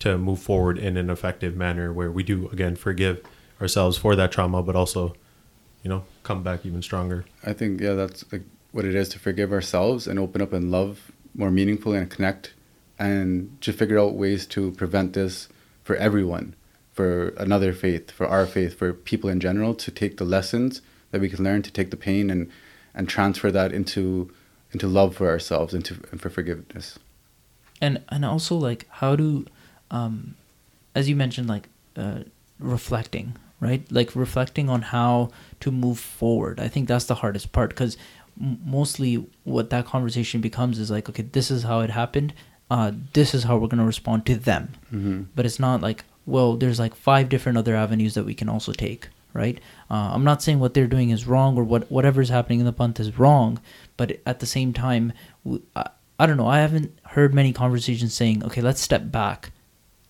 [0.00, 3.20] to move forward in an effective manner where we do again forgive
[3.60, 5.14] ourselves for that trauma, but also,
[5.82, 7.24] you know, come back even stronger.
[7.44, 10.70] I think yeah, that's like what it is to forgive ourselves and open up and
[10.70, 12.54] love more meaningfully and connect,
[12.98, 15.48] and to figure out ways to prevent this
[15.84, 16.54] for everyone,
[16.92, 21.20] for another faith, for our faith, for people in general, to take the lessons that
[21.20, 22.50] we can learn, to take the pain and
[22.94, 24.32] and transfer that into
[24.72, 26.98] into love for ourselves and to and for forgiveness.
[27.80, 29.46] and and also like how do
[29.90, 30.34] um
[30.94, 32.20] as you mentioned like uh
[32.58, 33.82] reflecting right?
[33.90, 36.60] Like reflecting on how to move forward.
[36.60, 37.96] I think that's the hardest part because
[38.40, 42.34] m- mostly what that conversation becomes is like okay this is how it happened.
[42.70, 44.74] Uh this is how we're going to respond to them.
[44.92, 45.22] Mm-hmm.
[45.34, 48.72] but it's not like well there's like five different other avenues that we can also
[48.72, 49.58] take right?
[49.90, 52.72] Uh, i'm not saying what they're doing is wrong or what whatever's happening in the
[52.72, 53.60] Panth is wrong
[53.96, 55.12] but at the same time
[55.76, 55.88] I,
[56.20, 56.48] I don't know.
[56.48, 59.50] I haven't heard many conversations saying okay let's step back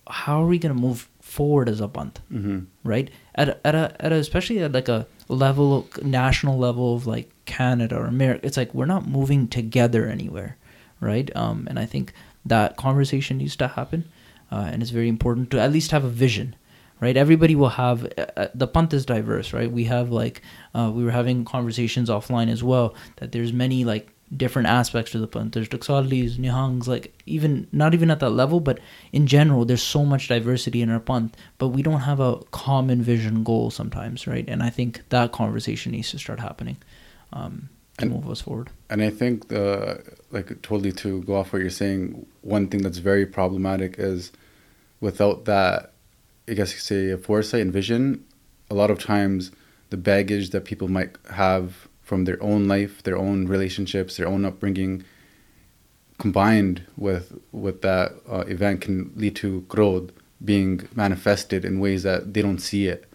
[0.09, 2.59] how are we going to move forward as a Panth Mm-hmm.
[2.83, 3.09] right?
[3.35, 7.29] At a, at a at a especially at like a level national level of like
[7.45, 10.57] Canada or America it's like we're not moving together anywhere
[10.99, 11.29] right?
[11.35, 12.13] Um and I think
[12.45, 14.05] that conversation needs to happen
[14.51, 16.55] uh, and it's very important to at least have a vision
[16.99, 17.15] right?
[17.15, 19.71] Everybody will have uh, uh, the Panth is diverse right?
[19.71, 20.41] We have like
[20.73, 25.17] uh, we were having conversations offline as well that there's many like different aspects to
[25.19, 28.79] the Panth there's Taksalis, Nihangs like even not even at that level but
[29.11, 33.01] in general there's so much diversity in our Panth but we don't have a common
[33.01, 34.45] vision goal sometimes right?
[34.47, 36.77] And i think that conversation needs to start happening
[37.33, 38.69] um, to And- move us forward.
[38.89, 42.99] And I think the like totally to go off what you're saying, one thing that's
[42.99, 44.31] very problematic is
[45.01, 45.91] without that,
[46.47, 48.23] I guess you say a foresight and vision,
[48.69, 49.51] a lot of times
[49.89, 54.43] the baggage that people might have from their own life, their own relationships, their own
[54.43, 55.03] upbringing,
[56.17, 60.11] combined with with that uh, event can lead to growth
[60.43, 63.05] being manifested in ways that they don't see it.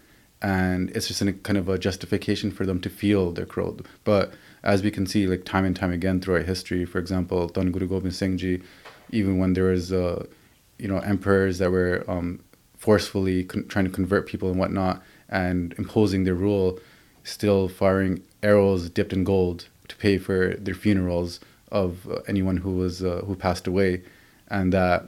[0.41, 3.81] And it's just a kind of a justification for them to feel their growth.
[4.03, 7.71] But as we can see like time and time again throughout history for example Don
[7.71, 8.61] Guru Gobind Singh Ji
[9.11, 10.25] even when there was uh,
[10.79, 12.39] you know emperors that were um,
[12.77, 16.79] forcefully con- trying to convert people and whatnot and imposing their rule
[17.23, 21.39] still firing arrows dipped in gold to pay for their funerals
[21.71, 24.03] of uh, anyone who was uh, who passed away.
[24.47, 24.99] And that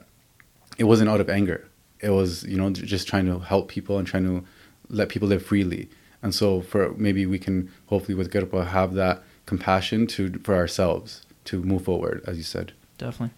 [0.78, 1.60] it wasn't out of anger.
[2.00, 4.46] It was you know just trying to help people and trying to
[4.90, 5.90] let people live freely.
[6.24, 11.26] And so for maybe we can hopefully with kirpa have that compassion to for ourselves
[11.46, 12.74] to move forward as you said.
[12.98, 13.36] Definitely.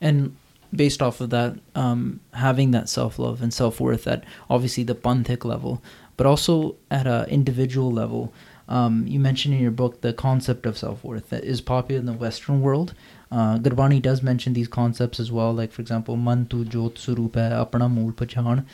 [0.00, 0.36] And
[0.74, 5.80] based off of that um, having that self-love and self-worth at obviously the panthik level
[6.16, 8.32] but also at a individual level
[8.68, 12.12] um, you mentioned in your book the concept of self-worth that is popular in the
[12.12, 12.94] western world.
[13.30, 17.34] Uh, Gurbani does mention these concepts as well like for example man tu jot surup
[17.34, 18.64] hai apna mool pachan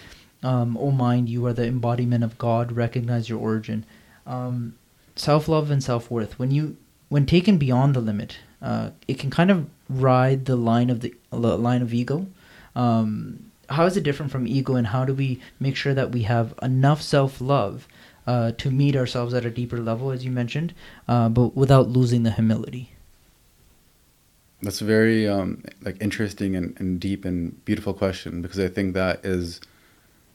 [0.42, 3.85] um, oh mind you are the embodiment of god recognize your origin.
[4.26, 4.74] Um,
[5.16, 6.76] self-love and self-worth when you
[7.09, 11.14] when taken beyond the limit uh, it can kind of ride the line of the
[11.31, 12.26] the line of ego.
[12.74, 16.22] Um, how is it different from ego and how do we make sure that we
[16.22, 17.88] have enough self-love
[18.26, 20.74] uh, to meet ourselves at a deeper level as you mentioned
[21.08, 22.92] uh, but without losing the humility.
[24.62, 28.94] That's a very um, like interesting and, and deep and beautiful question because I think
[28.94, 29.61] that is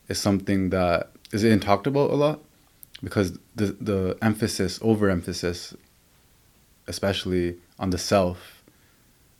[0.09, 2.41] is something that isn't talked about a lot?
[3.01, 5.75] Because the the emphasis overemphasis
[6.87, 8.63] especially on the self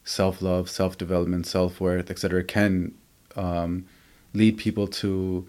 [0.03, 2.93] self love self development self worth etc can
[3.35, 3.85] um,
[4.33, 5.47] lead people to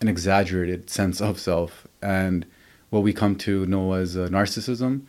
[0.00, 2.46] an exaggerated sense of self and
[2.90, 5.02] what we come to know as uh, narcissism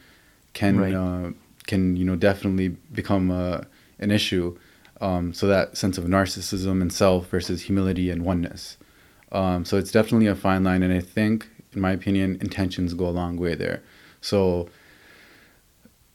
[0.54, 0.94] can Right.
[0.94, 1.32] uh,
[1.68, 3.62] can you know definitely become uh,
[4.00, 4.58] an issue.
[5.00, 8.78] Um, so that sense of narcissism and self versus humility and oneness.
[9.32, 13.08] Um, so it's definitely a fine line, and I think, in my opinion, intentions go
[13.08, 13.82] a long way there.
[14.20, 14.70] So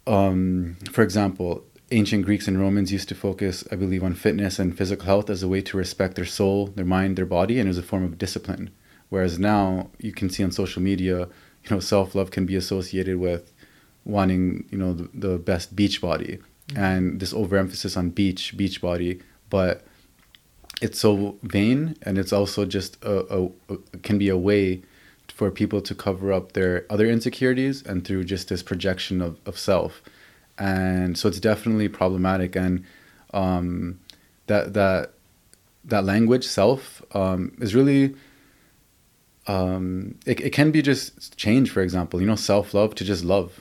[0.07, 4.77] um, for example, ancient Greeks and Romans used to focus, I believe, on fitness and
[4.77, 7.79] physical health as a way to respect their soul, their mind, their body, and as
[7.79, 8.71] a form of discipline.
[9.09, 13.19] Whereas now you can see on social media, you know, self love can be associated
[13.19, 13.53] with
[14.05, 16.79] wanting, you know, the, the best beach body mm-hmm.
[16.79, 19.21] and this overemphasis on beach, beach body.
[19.49, 19.85] But
[20.83, 24.83] it's so vain and it's also just a, a, a can be a way
[25.29, 29.59] for people to cover up their other insecurities and through just this projection of, of
[29.59, 30.03] self
[30.59, 32.57] and so it's definitely problematic.
[32.57, 32.85] And
[33.33, 34.01] um,
[34.47, 35.13] that that
[35.85, 38.15] that language self um, is really
[39.47, 43.61] um, it, it can be just change for example you know self-love to just love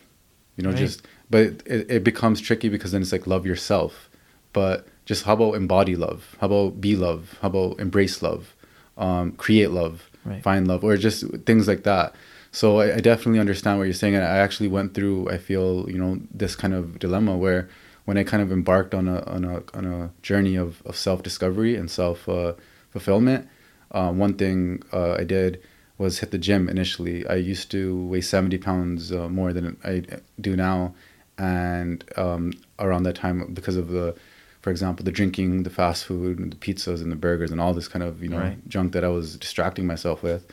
[0.55, 0.79] you know right.
[0.79, 4.10] just but it, it becomes tricky because then it's like love yourself.
[4.53, 6.36] But just how about embody love?
[6.39, 7.38] How about be love?
[7.41, 8.55] How about embrace love?
[8.97, 10.10] Um, create love?
[10.23, 10.41] Right.
[10.41, 10.84] find love?
[10.84, 12.15] Or just things like that
[12.56, 15.89] so I, I, definitely understand what you're saying and i actually went through i feel
[15.89, 17.68] you know this kind of dilemma where
[18.06, 21.76] when i kind of embarked on a on a, on a journey of, of self-discovery
[21.76, 22.54] and self uh,
[22.91, 23.48] fulfillment
[23.91, 25.62] uh, one thing uh, i did
[25.98, 30.04] was hit the gym initially i used to weigh 70 pounds uh, more than i
[30.39, 30.96] do now
[31.38, 34.15] and um, around that time because of the
[34.62, 37.88] for example, the drinking, the fast food, the pizzas and the burgers and all this
[37.88, 38.68] kind of you know right.
[38.68, 40.44] junk that I was distracting myself with,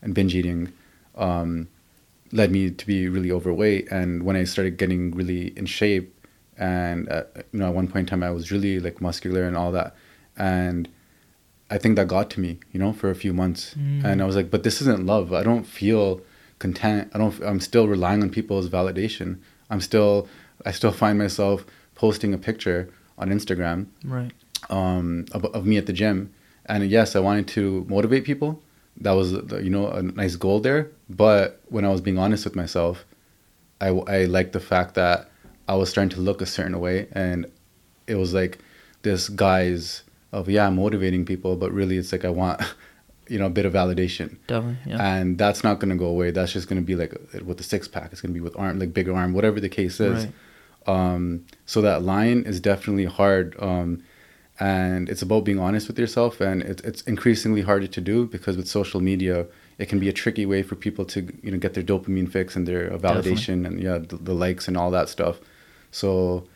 [0.00, 0.72] and binge eating,
[1.16, 1.68] um,
[2.32, 3.88] led me to be really overweight.
[3.90, 6.12] And when I started getting really in shape,
[6.58, 9.56] and uh, you know at one point in time I was really like muscular and
[9.56, 9.94] all that,
[10.36, 10.88] and
[11.70, 14.04] I think that got to me, you know, for a few months, mm.
[14.04, 15.32] and I was like, but this isn't love.
[15.32, 16.20] I don't feel
[16.58, 17.10] content.
[17.12, 17.38] I don't.
[17.42, 19.38] I'm still relying on people's validation.
[19.70, 20.28] I'm still.
[20.64, 24.32] I still find myself posting a picture on Instagram, right?
[24.70, 26.32] Um, of, of me at the gym,
[26.66, 28.62] and yes, I wanted to motivate people.
[29.00, 30.90] That was you know a nice goal there.
[31.08, 33.04] But when I was being honest with myself,
[33.80, 35.30] I I liked the fact that
[35.68, 37.46] I was starting to look a certain way, and
[38.06, 38.58] it was like
[39.02, 42.62] this guise of yeah, I'm motivating people, but really it's like I want.
[43.28, 44.36] you know, a bit of validation.
[44.46, 45.16] Definitely, yeah.
[45.16, 46.30] And that's not going to go away.
[46.30, 47.12] That's just going to be like
[47.44, 48.12] with the six pack.
[48.12, 50.26] It's going to be with arm, like bigger arm, whatever the case is.
[50.26, 50.32] Right.
[50.86, 53.56] Um, so that line is definitely hard.
[53.58, 54.04] Um,
[54.58, 56.40] and it's about being honest with yourself.
[56.40, 59.46] And it, it's increasingly harder to do because with social media,
[59.78, 62.56] it can be a tricky way for people to you know get their dopamine fix
[62.56, 63.66] and their validation definitely.
[63.66, 65.38] and yeah the, the likes and all that stuff.
[65.90, 66.46] So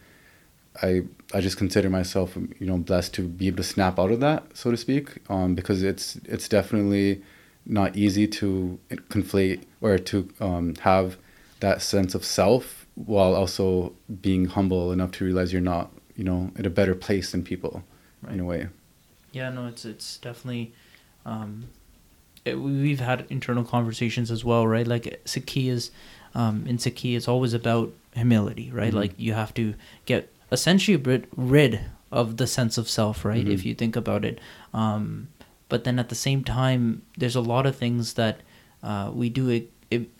[0.82, 1.02] I
[1.34, 4.56] I just consider myself you know blessed to be able to snap out of that
[4.56, 7.22] so to speak um, because it's it's definitely
[7.66, 8.78] not easy to
[9.10, 11.16] conflate or to um, have
[11.60, 16.50] that sense of self while also being humble enough to realize you're not, you know,
[16.56, 17.82] in a better place than people
[18.22, 18.34] right.
[18.34, 18.68] in a way.
[19.32, 20.72] Yeah, no, it's it's definitely.
[21.24, 21.66] Um,
[22.44, 24.86] we've had internal conversations as well, right?
[24.86, 25.20] Like
[25.56, 25.90] is,
[26.34, 28.88] um, in Sikhi, it's always about humility, right?
[28.88, 28.96] Mm-hmm.
[28.96, 29.74] Like you have to
[30.06, 33.44] get essentially rid, rid of the sense of self, right?
[33.44, 33.52] Mm-hmm.
[33.52, 34.40] If you think about it.
[34.74, 35.28] Um,
[35.68, 38.40] but then at the same time, there's a lot of things that
[38.82, 39.70] uh, we do it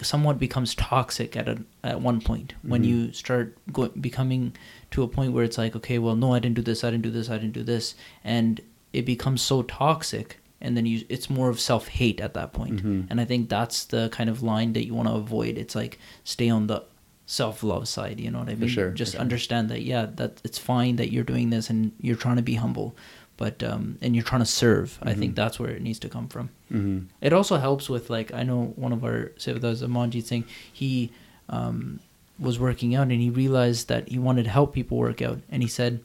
[0.02, 2.90] somewhat becomes toxic at a at one point when mm-hmm.
[2.90, 4.52] you start go, becoming
[4.90, 7.04] to a point where it's like okay well no I didn't do this I didn't
[7.04, 8.60] do this I didn't do this and
[8.92, 12.76] it becomes so toxic and then you it's more of self hate at that point
[12.76, 13.02] mm-hmm.
[13.10, 15.98] and I think that's the kind of line that you want to avoid it's like
[16.24, 16.82] stay on the
[17.26, 19.20] self love side you know what I mean sure, just sure.
[19.20, 22.54] understand that yeah that it's fine that you're doing this and you're trying to be
[22.54, 22.94] humble
[23.40, 24.90] but um, and you're trying to serve.
[24.90, 25.08] Mm-hmm.
[25.08, 25.34] I think mm-hmm.
[25.36, 26.50] that's where it needs to come from.
[26.70, 27.06] Mm-hmm.
[27.22, 31.10] It also helps with like I know one of our Sevadars, Amanjit Singh he
[31.48, 32.00] um,
[32.38, 35.62] was working out and he realized that he wanted to help people work out, and
[35.62, 36.00] he said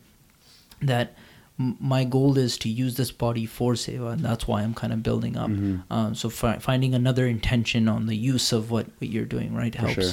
[0.81, 1.13] that
[1.57, 5.01] my goal is to use this body for seva, and that's why I'm kind of
[5.03, 5.49] building up.
[5.49, 5.93] Mm-hmm.
[5.93, 9.73] Um, so fi- finding another intention on the use of what, what you're doing, right,
[9.73, 9.95] helps.
[9.95, 10.11] For sure.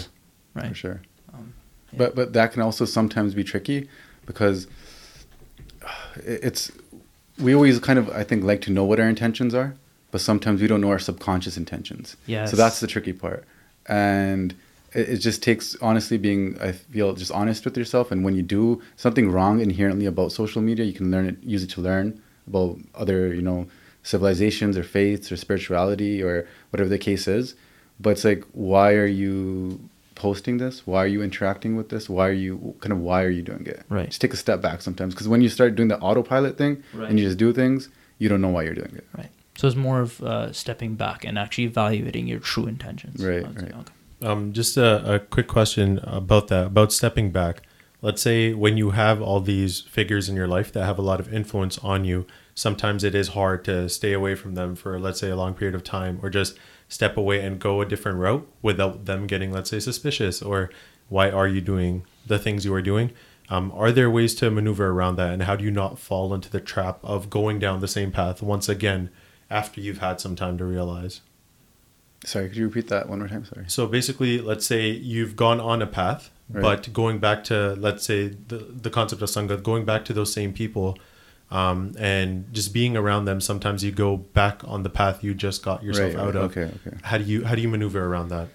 [0.54, 0.68] Right.
[0.68, 1.02] For sure.
[1.34, 1.52] Um,
[1.92, 1.98] yeah.
[1.98, 3.88] But but that can also sometimes be tricky
[4.24, 4.68] because
[6.16, 6.70] it's
[7.38, 9.74] we always kind of I think like to know what our intentions are,
[10.12, 12.16] but sometimes we don't know our subconscious intentions.
[12.26, 12.44] Yeah.
[12.44, 13.44] So that's the tricky part,
[13.86, 14.54] and
[14.94, 18.10] it, it, just takes honestly being I feel just honest with yourself.
[18.10, 21.62] And when you do something wrong inherently about social media, you can learn it, use
[21.62, 23.66] it to learn about other you know
[24.02, 27.54] civilizations or faiths or spirituality or whatever the case is.
[28.00, 30.86] But it's like, why are you posting this?
[30.86, 32.08] Why are you interacting with this?
[32.08, 33.82] Why are you kind of why are you doing it?
[33.88, 34.08] Right.
[34.08, 37.08] Just take a step back sometimes because when you start doing the autopilot thing right.
[37.08, 37.88] and you just do things,
[38.18, 39.06] you don't know why you're doing it.
[39.16, 39.30] Right.
[39.56, 43.24] So it's more of uh, stepping back and actually evaluating your true intentions.
[43.24, 43.44] Right.
[43.44, 43.72] right.
[43.72, 43.92] Okay.
[44.22, 47.62] Um, just a, a quick question about that about stepping back.
[48.00, 51.20] Let's say when you have all these figures in your life that have a lot
[51.20, 55.20] of influence on you, sometimes it is hard to stay away from them for let's
[55.20, 56.56] say a long period of time or just
[56.88, 60.70] step away and go a different route without them getting, let's say, suspicious or
[61.08, 63.12] why are you doing the things you are doing.
[63.48, 66.48] Um, are there ways to maneuver around that, and how do you not fall into
[66.48, 69.10] the trap of going down the same path once again
[69.50, 71.20] after you've had some time to realize?
[72.24, 73.44] Sorry, could you repeat that one more time?
[73.44, 73.64] Sorry.
[73.68, 76.62] So basically, let's say you've gone on a path, Right.
[76.62, 80.32] but going back to let's say the the concept of sangat, going back to those
[80.32, 80.98] same people,
[81.50, 85.64] um, and just being around them, sometimes you go back on the path you just
[85.64, 86.50] got yourself Right, out right, of.
[86.56, 86.96] okay, okay.
[87.02, 88.48] How do you how do you maneuver around that?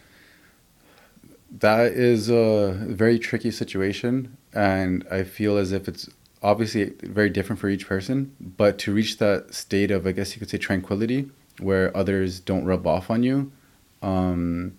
[1.59, 6.09] That is a very tricky situation, and I feel as if it's
[6.43, 8.33] obviously very different for each person.
[8.39, 12.65] But to reach that state of, I guess you could say, tranquility, where others don't
[12.65, 13.51] rub off on you,
[14.01, 14.77] um,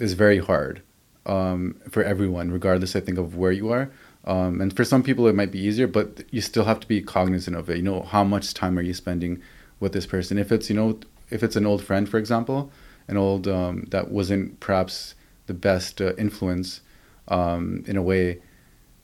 [0.00, 0.82] is very hard
[1.26, 3.90] um, for everyone, regardless, I think, of where you are.
[4.26, 7.02] Um, and for some people, it might be easier, but you still have to be
[7.02, 7.76] cognizant of it.
[7.76, 9.42] You know, how much time are you spending
[9.80, 10.38] with this person?
[10.38, 10.98] If it's, you know,
[11.30, 12.70] if it's an old friend, for example,
[13.08, 15.14] an old um, that wasn't perhaps
[15.46, 16.80] the best uh, influence
[17.28, 18.40] um, in a way,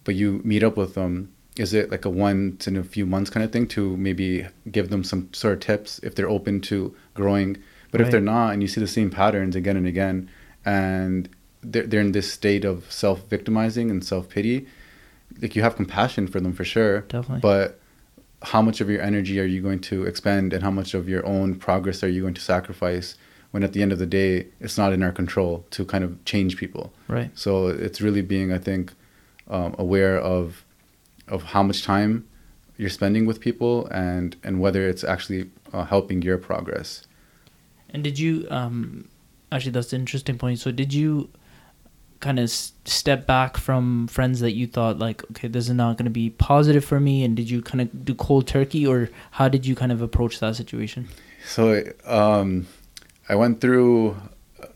[0.05, 3.29] but you meet up with them, is it like a once in a few months
[3.29, 6.95] kind of thing to maybe give them some sort of tips if they're open to
[7.13, 7.59] growing?
[7.91, 10.31] But if they're not, and you see the same patterns again and again,
[10.65, 11.29] and
[11.63, 14.67] they're, they're in this state of self victimizing and self pity,
[15.41, 17.01] like you have compassion for them for sure.
[17.03, 17.41] Definitely.
[17.41, 17.81] But
[18.43, 21.25] how much of your energy are you going to expend and how much of your
[21.27, 23.17] own progress are you going to sacrifice
[23.51, 26.25] when at the end of the day it's not in our control to kind of
[26.25, 27.31] change people Right.
[27.35, 28.95] so it's really being i think
[29.51, 30.65] um, aware of
[31.29, 32.27] of how much time
[32.79, 37.03] you're spending with people and and whether it's actually uh, helping your progress
[37.93, 39.09] And did you um
[39.53, 40.59] actually that's an interesting point.
[40.59, 41.31] So did you
[42.21, 45.97] kind of s- step back from friends that you thought like okay this is not
[45.97, 49.09] going to be positive for me and did you kind of do cold turkey or
[49.31, 51.09] how did you kind of approach that situation?
[51.47, 52.67] So um,
[53.29, 54.17] I went through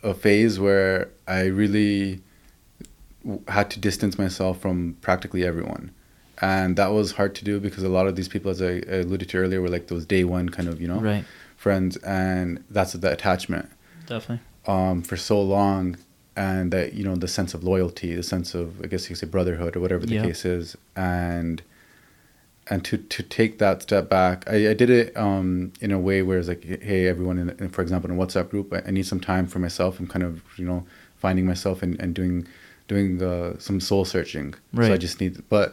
[0.02, 2.22] a phase where I really
[3.48, 5.90] had to distance myself from practically everyone.
[6.40, 8.96] And that was hard to do because a lot of these people, as I I
[9.04, 11.24] alluded to earlier, were like those day one kind of, you know, Right.
[11.64, 11.92] Friends.
[12.22, 12.46] And
[12.76, 13.66] that's the attachment
[14.06, 14.40] Definitely.
[14.74, 15.96] um, for so long.
[16.36, 19.18] And that, you know, the sense of loyalty, the sense of, I guess you could
[19.22, 20.26] say brotherhood or whatever the Yeah.
[20.26, 20.76] case is.
[20.96, 21.62] And
[22.72, 25.46] and to to take that step back i, I did it um,
[25.84, 28.48] in a way where it's like hey everyone in, in for example in a whatsapp
[28.52, 30.80] group I, I need some time for myself i'm kind of you know
[31.24, 32.36] finding myself and, and doing
[32.92, 34.54] doing uh, some soul searching
[34.88, 35.68] so i just need but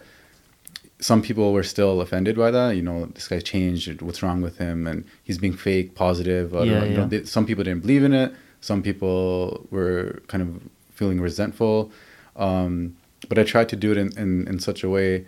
[1.01, 2.75] some people were still offended by that.
[2.75, 6.83] You know this guy changed what's wrong with him and he's being fake positive Yeah,
[6.85, 8.33] you know, they, some people didn't believe in it.
[8.61, 10.61] Some people were kind of
[10.93, 11.91] feeling resentful.
[12.35, 12.95] Um,
[13.27, 15.25] but i tried to do it in, in, in such a way.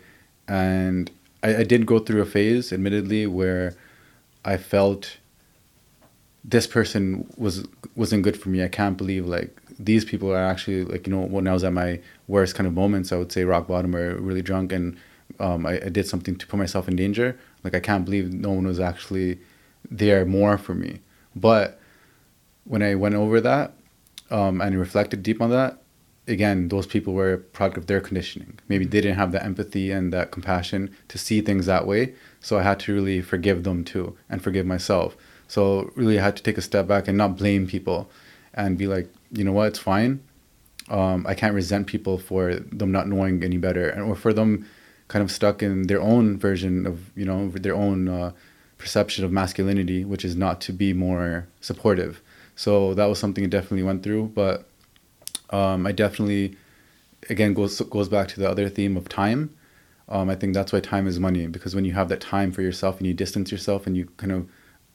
[0.48, 1.10] And
[1.42, 3.74] I, I did go through a phase, admittedly, where
[4.44, 5.18] I felt
[6.44, 7.66] this person was
[7.96, 8.62] wasn't good for me.
[8.62, 11.72] I can't believe like these people are actually like you know when I was at
[11.72, 14.96] my worst kind of moments, I would say rock bottom or really drunk, and
[15.38, 17.38] um, I, I did something to put myself in danger.
[17.62, 19.38] Like I can't believe no one was actually
[19.90, 21.00] there more for me.
[21.34, 21.80] But
[22.64, 23.74] when I went over that
[24.30, 25.78] um, and reflected deep on that,
[26.26, 28.58] again, those people were a product of their conditioning.
[28.68, 32.14] Maybe they didn't have that empathy and that compassion to see things that way.
[32.40, 35.16] So I had to really forgive them too and forgive myself.
[35.48, 38.10] So really, I had to take a step back and not blame people
[38.54, 40.22] and be like, you know what, it's fine.
[40.88, 44.66] Um, I can't resent people for them not knowing any better and or for them
[45.08, 48.32] kind of stuck in their own version of, you know, their own uh,
[48.78, 52.20] perception of masculinity, which is not to be more supportive.
[52.56, 54.32] So that was something I definitely went through.
[54.34, 54.66] But
[55.50, 56.56] um, I definitely,
[57.28, 59.54] again, goes goes back to the other theme of time.
[60.08, 62.60] Um, I think that's why time is money because when you have that time for
[62.60, 64.46] yourself and you distance yourself and you kind of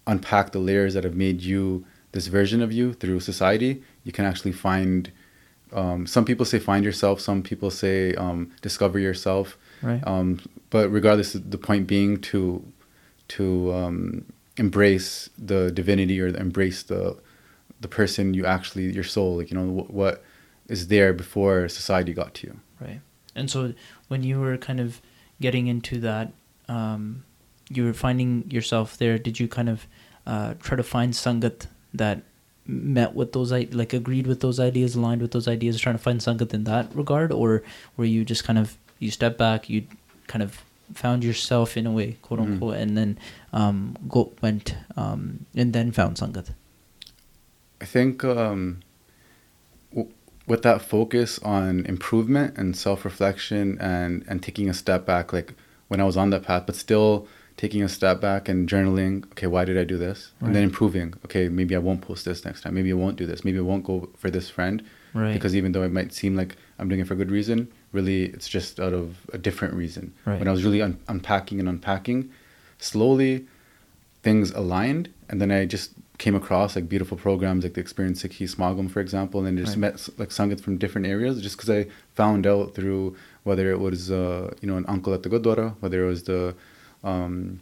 [0.05, 4.25] unpack the layers that have made you this version of you through society, you can
[4.25, 5.11] actually find.
[5.71, 7.21] Um, some people say find yourself.
[7.21, 9.57] Some people say um, discover yourself.
[9.81, 10.01] Right.
[10.05, 12.63] Um, but regardless, the point being to
[13.29, 14.25] to um,
[14.57, 17.17] embrace the divinity or embrace the
[17.81, 20.23] the person you actually your soul like you know what, what
[20.67, 23.01] is there before society got to you Right.
[23.35, 23.73] And so
[24.09, 25.01] when you were kind of
[25.39, 26.31] getting into that,
[26.67, 27.23] um,
[27.69, 29.17] you were finding yourself there.
[29.17, 29.85] Did you kind of
[30.25, 32.21] uh, try to find sangat that
[32.65, 36.01] met with those i- like agreed with those ideas, aligned with those ideas, trying to
[36.01, 37.63] find sangat in that regard, or
[37.97, 39.83] were you just kind of you step back, you
[40.27, 40.61] kind of
[40.93, 42.53] found yourself in a way, quote Mhm.
[42.53, 43.17] unquote, and then
[43.53, 46.49] um, go went um, and then found sangat.
[47.81, 48.79] i think um,
[49.93, 50.11] w-
[50.47, 55.53] with that focus on improvement and self-reflection and and taking a step back like
[55.87, 57.25] when i was on that path but still
[57.57, 61.13] taking a step back and journaling okay why did i do this and then improving
[61.25, 63.61] okay maybe i won't post this next time maybe i won't do this maybe i
[63.71, 64.83] won't go for this friend
[65.13, 65.33] Right.
[65.33, 67.67] because even though it might seem like I'm doing it for a good reason.
[67.91, 70.13] Really, it's just out of a different reason.
[70.25, 70.39] Right.
[70.39, 72.29] When I was really un- unpacking and unpacking,
[72.77, 73.45] slowly
[74.23, 78.53] things aligned, and then I just came across like beautiful programs like the Experience Sikhi
[78.53, 79.93] Smagam, for example, and then just Right.
[79.93, 84.11] met like Sangat from different areas just because I found out through whether it was
[84.11, 86.55] uh, you know an uncle at the Gurdwara, whether it was the
[87.03, 87.61] um,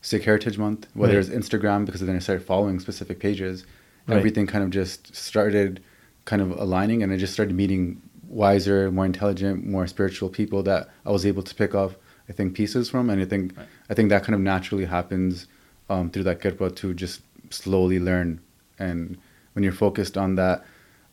[0.00, 1.26] Sikh Heritage Month, whether Right.
[1.28, 3.64] it was Instagram, because then I started following specific pages.
[4.06, 4.16] Right.
[4.18, 5.80] Everything kind of just started
[6.24, 8.01] kind of aligning, and I just started meeting
[8.32, 11.92] wiser, more intelligent, more spiritual people that I was able to pick up,
[12.28, 13.66] I think, pieces from, and I think Right.
[13.90, 15.46] I think that kind of naturally happens
[15.90, 17.20] um, through that kirpa to just
[17.50, 18.40] slowly learn,
[18.78, 19.18] and
[19.52, 20.64] when you're focused on that,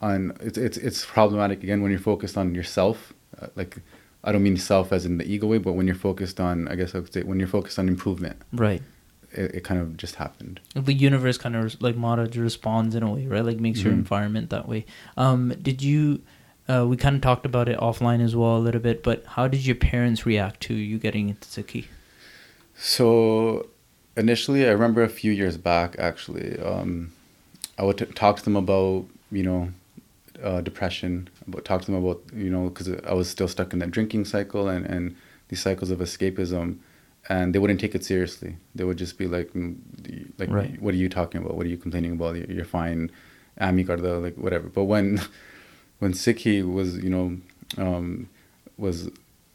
[0.01, 3.77] on it's it's it's problematic again when you're focused on yourself, uh, like.
[4.21, 6.75] I don't mean self as in the ego way, but when you're focused on, I
[6.75, 8.81] guess I would say, when you're focused on improvement, Right.
[9.31, 10.59] it, it kind of just happened.
[10.75, 13.45] The universe kind of like Mara responds in a way, right?
[13.45, 13.99] Like makes your Mhm.
[13.99, 14.85] environment that way.
[15.15, 16.21] Um, did you?
[16.69, 19.47] Uh, we kind of talked about it offline as well a little bit, but how
[19.47, 21.85] did your parents react to you getting into Sikhi?
[22.77, 23.67] So
[24.15, 27.11] initially, I remember a few years back, actually, um,
[27.77, 29.69] I would t- talk to them about, you know,
[30.43, 33.79] uh, depression, about talk to them about, you know, because I was still stuck in
[33.79, 35.15] that drinking cycle and, and
[35.47, 36.77] these cycles of escapism,
[37.27, 38.57] and they wouldn't take it seriously.
[38.75, 39.75] They would just be like, mm,
[40.37, 40.79] like, Right.
[40.81, 41.55] what are you talking about?
[41.55, 42.35] What are you complaining about?
[42.35, 43.11] You're, fine,
[43.59, 44.67] amikarda like whatever.
[44.69, 45.19] But when,
[45.99, 47.37] when Sikhi was, you know,
[47.77, 48.29] um,
[48.77, 49.09] was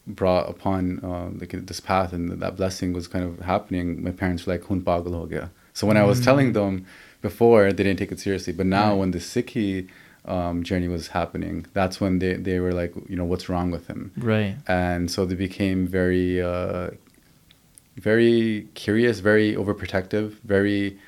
[0.06, 4.44] brought upon uh, like this path and that blessing was kind of happening, my parents
[4.46, 6.86] were like, "Hun pagal ho gaya." So when I was telling them
[7.22, 8.52] before, they didn't take it seriously.
[8.52, 8.98] But now, Right.
[9.00, 9.88] when the Sikhi
[10.26, 13.86] um, journey was happening, that's when they, they were like, you know, what's wrong with
[13.88, 14.12] him?
[14.16, 14.54] Right.
[14.68, 16.90] And so they became very, uh,
[17.96, 20.98] very curious, very overprotective, very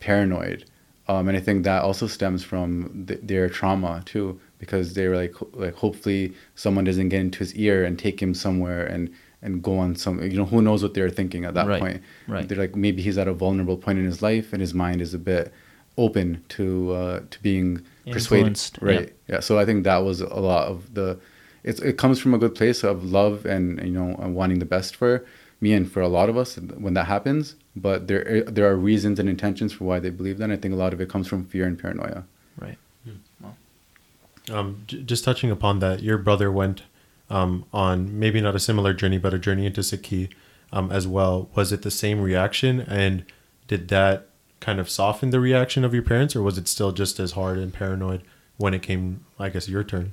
[0.00, 0.64] paranoid.
[1.08, 5.16] Um, and I think that also stems from th- their trauma too, because they were
[5.16, 9.10] like, like hopefully someone doesn't get into his ear and take him somewhere and
[9.42, 12.02] and go on some, you know, who knows what they're thinking at that Right, point.
[12.28, 12.46] right.
[12.46, 15.14] They're like maybe he's at a vulnerable point in his life and his mind is
[15.14, 15.50] a bit
[15.96, 17.68] open to uh, to being
[18.10, 18.48] persuaded.
[18.48, 19.12] Influenced, Right.
[19.28, 19.40] Yeah.
[19.40, 21.18] So I think that was a lot of the.
[21.62, 24.64] It's, it comes from a good place of love and you know and wanting the
[24.76, 25.24] best for
[25.60, 27.56] me and for a lot of us when that happens.
[27.76, 30.44] But there there are reasons and intentions for why they believe that.
[30.44, 32.24] And I think a lot of it comes from fear and paranoia.
[32.58, 32.78] Right.
[34.50, 36.82] Um, j- just touching upon that, your brother went
[37.28, 40.30] um, on maybe not a similar journey, but a journey into Sikhi
[40.72, 41.48] um, as well.
[41.54, 42.80] Was it the same reaction?
[42.80, 43.24] And
[43.68, 44.28] did that
[44.60, 47.58] kind of soften the reaction of your parents, or was it still just as hard
[47.58, 48.22] and paranoid
[48.56, 50.12] when it came, I guess, your turn?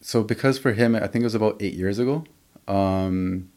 [0.00, 2.24] So because for him, I think it was about eight years ago.
[2.66, 3.50] Um,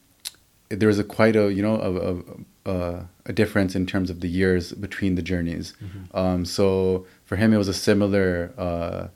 [0.70, 4.20] there was a quite a you know a, a, a, a difference in terms of
[4.22, 5.74] the years between the journeys.
[6.14, 9.08] Um, so for him, it was a similar uh,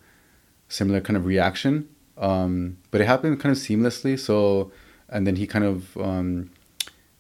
[0.69, 1.87] similar kind of reaction,
[2.17, 4.19] um, but it happened kind of seamlessly.
[4.19, 4.71] So
[5.09, 6.49] and then he kind of um,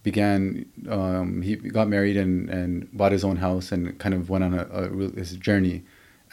[0.03, 4.43] began um, he got married and, and bought his own house and kind of went
[4.43, 5.83] on a, a real- his journey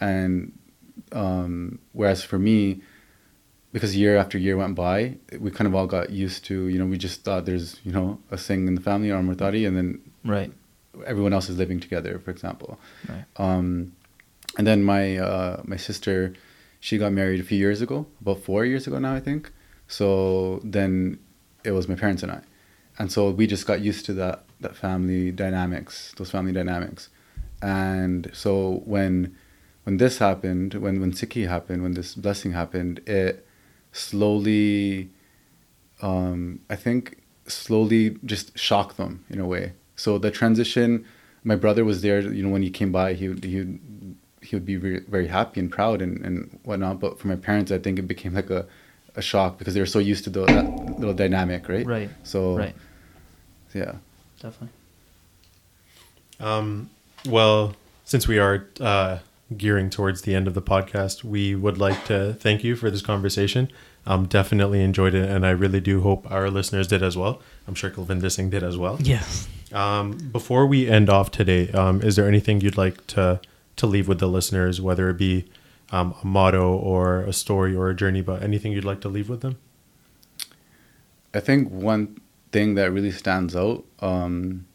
[0.00, 0.52] and
[1.12, 2.80] um, whereas for me
[3.72, 6.86] because year after year went by we kind of all got used to you know
[6.86, 10.52] we just thought there's you know a thing in the family or and then Right.
[11.06, 13.24] everyone else is living together for example Right.
[13.36, 13.92] um,
[14.56, 16.32] and then my uh, my sister
[16.84, 19.50] she got married a few years ago about four years ago now I think.
[19.88, 21.18] So then
[21.64, 22.42] it was my parents and I.
[22.98, 27.08] And so we just got used to that that family dynamics those family dynamics.
[27.62, 29.34] And so when
[29.84, 33.46] when this happened when when Sikhi happened when this blessing happened it
[33.92, 35.08] slowly
[36.02, 39.72] um, I think slowly just shocked them in a way.
[39.96, 41.06] So the transition
[41.44, 43.78] my brother was there you know when he came by he he
[44.54, 47.72] he would be very, very happy and proud and, and whatnot but for my parents
[47.72, 48.66] I think it became like a
[49.16, 52.10] a shock because they were so used to the, that little dynamic right Right.
[52.22, 52.74] so Right.
[53.74, 53.94] yeah
[54.40, 54.68] Definitely.
[56.40, 56.90] Um,
[57.26, 57.74] well,
[58.04, 59.18] since we are uh,
[59.56, 63.00] gearing towards the end of the podcast, we would like to thank you for this
[63.02, 63.70] conversation.
[64.06, 67.40] Um, definitely enjoyed it, and I really do hope our listeners did as well.
[67.66, 68.98] I'm sure Kelvin Singh did as well.
[69.00, 69.48] Yes.
[69.72, 73.40] Um, before we end off today, um, is there anything you'd like to
[73.76, 75.46] to leave with the listeners, whether it be
[75.90, 79.28] um, a motto or a story or a journey, but anything you'd like to leave
[79.28, 79.56] with them?
[81.32, 82.20] I think one
[82.52, 84.66] thing that really stands out um,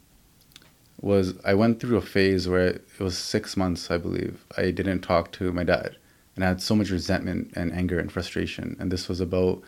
[1.02, 4.46] was I went through a phase where it was six months, I believe.
[4.58, 5.96] I didn't talk to my dad,
[6.36, 8.76] and I had so much resentment and anger and frustration.
[8.80, 9.62] And this was about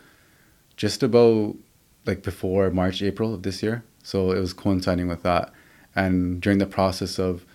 [0.76, 1.56] just about
[2.04, 3.84] like before March, April of this year.
[4.02, 5.52] So it was coinciding with that.
[5.94, 7.46] And during the process of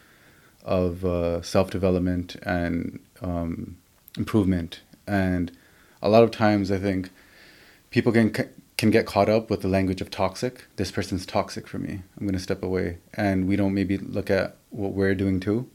[0.67, 3.77] of uh, self development and um,
[4.17, 5.51] improvement, and
[6.01, 7.09] a lot of times I think
[7.89, 8.31] people can
[8.77, 10.65] can get caught up with the language of toxic.
[10.75, 12.03] This person's toxic for me.
[12.19, 15.69] I'm going to step away, and we don't maybe look at what we're doing too,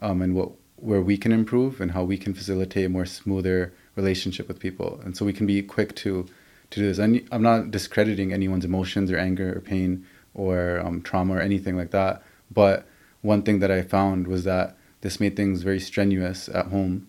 [0.00, 3.72] um, and what where we can improve and how we can facilitate a more smoother
[3.96, 5.00] relationship with people.
[5.04, 6.26] And so we can be quick to
[6.70, 6.98] to do this.
[6.98, 11.76] And I'm not discrediting anyone's emotions or anger or pain or um, trauma or anything
[11.76, 12.22] like that.
[12.50, 12.86] But
[13.26, 17.08] one thing that I found was that this made things very strenuous at home,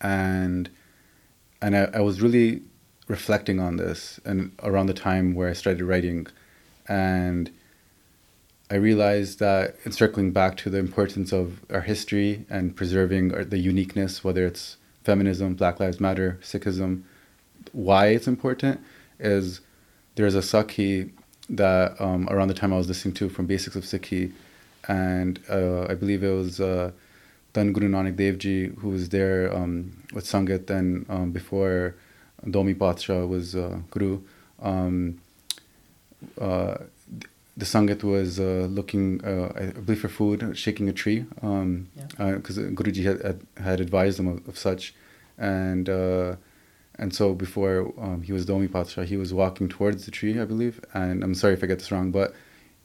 [0.00, 0.68] and
[1.62, 2.62] and I, I was really
[3.06, 6.26] reflecting on this and around the time where I started writing,
[6.86, 7.50] and
[8.70, 13.44] I realized that in circling back to the importance of our history and preserving our,
[13.44, 17.02] the uniqueness, whether it's feminism, Black Lives Matter, Sikhism,
[17.72, 18.80] why it's important
[19.18, 19.60] is
[20.16, 21.10] there's a Sakhi
[21.48, 24.32] that um, around the time I was listening to from Basics of Sikhi,
[24.86, 26.92] and uh, I believe it was uh,
[27.54, 31.94] Dhan Guru Nanak Dev Ji who was there um, with Sangat and um, before
[32.48, 34.20] Domi Patsha was uh, Guru.
[34.62, 35.20] Um,
[36.40, 36.78] uh,
[37.56, 41.88] the Sangat was uh, looking, uh, I believe, for food, shaking a tree, because um,
[42.18, 42.36] yeah.
[42.76, 44.94] Guruji had, had advised them of, of such.
[45.36, 46.36] And uh,
[46.96, 50.44] and so before um, he was Domi Patsha, he was walking towards the tree, I
[50.44, 50.80] believe.
[50.94, 52.34] And I'm sorry if I get this wrong, but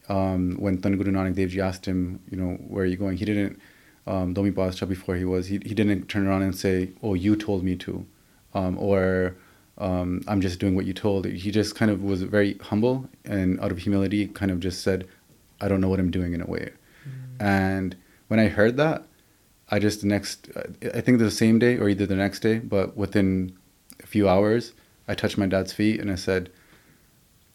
[0.08, 3.16] um, when Dhan Guru Nanak Dev Ji asked him, you know, where are you going?
[3.16, 3.60] He didn't,
[4.06, 7.36] um, Domi Patsha before he was, he, he didn't turn around and say, oh, you
[7.36, 8.06] told me to.
[8.52, 9.36] Um, or
[9.78, 11.26] um, I'm just doing what you told.
[11.26, 15.08] He just kind of was very humble and out of humility kind of just said,
[15.60, 16.70] I don't know what I'm doing in a way.
[17.08, 17.42] Mm.
[17.44, 17.96] And
[18.28, 19.06] when I heard that,
[19.70, 20.50] I just the next,
[20.94, 23.56] I think the same day or either the next day, but within
[24.02, 24.72] a few hours,
[25.08, 26.50] I touched my dad's feet and I said,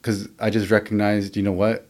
[0.01, 1.88] because I just recognized, you know what,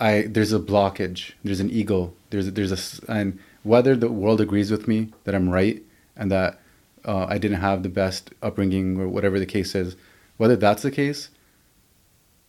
[0.00, 4.70] I there's a blockage, there's an ego, there's there's a and whether the world agrees
[4.70, 5.82] with me that I'm right
[6.16, 6.60] and that
[7.04, 9.96] uh, I didn't have the best upbringing or whatever the case is,
[10.38, 11.28] whether that's the case,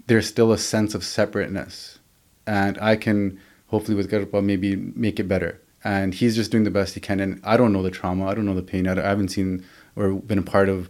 [0.08, 2.00] there's still a sense of separateness,
[2.48, 5.60] and I can hopefully with kirpa maybe make it better.
[5.84, 8.36] And he's just doing the best he can, and I don't know the trauma, I
[8.36, 10.90] don't know the pain, I, I haven't seen or been a part of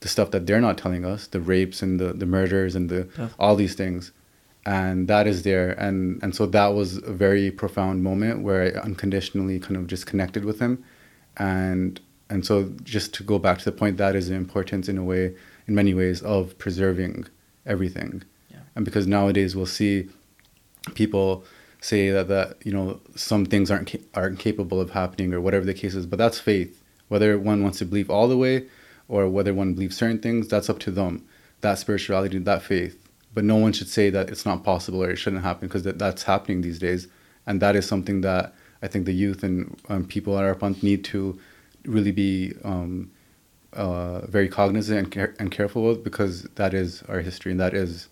[0.00, 3.08] the stuff that they're not telling us, the rapes and the, the murders and the
[3.18, 3.28] yeah.
[3.38, 4.12] all these things.
[4.68, 5.70] And that is there.
[5.70, 10.04] And and so that was a very profound moment where I unconditionally kind of just
[10.06, 10.84] connected with him.
[11.38, 12.00] And
[12.30, 15.04] and so just to go back to the point that is the importance in a
[15.04, 15.34] way
[15.66, 17.26] in many ways of preserving
[17.66, 18.58] everything yeah.
[18.74, 20.08] and because nowadays we'll see
[20.94, 21.44] people
[21.80, 25.74] say that that you know some things aren't aren't capable of happening or whatever the
[25.74, 28.66] case is but that's faith whether one wants to believe all the way
[29.08, 31.24] or whether one believes certain things that's up to them
[31.60, 33.07] that spirituality that faith
[33.38, 35.96] but no one should say that it's not possible or it shouldn't happen because that,
[35.96, 37.06] that's happening these days.
[37.46, 39.58] And that is something that i think the youth and
[39.88, 41.38] um, people at our Panth need to
[41.84, 43.12] really be um,
[43.74, 47.74] uh, very cognizant and, care- and careful with because that is our history and that
[47.74, 48.08] is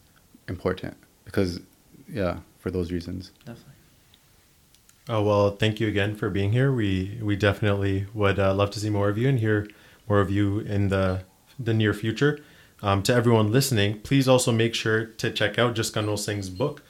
[0.47, 0.97] important.
[1.24, 1.59] Because
[2.09, 3.33] yeah for those reasons.
[3.41, 3.72] Definitely.
[5.09, 6.70] Oh well thank you again for being here.
[6.70, 9.66] We we definitely would uh, love to see more of you and hear
[10.09, 11.24] more of you in the
[11.59, 12.39] the near future
[12.83, 16.83] um, to everyone listening, please also make sure to check out Jaskanwal Singh's book,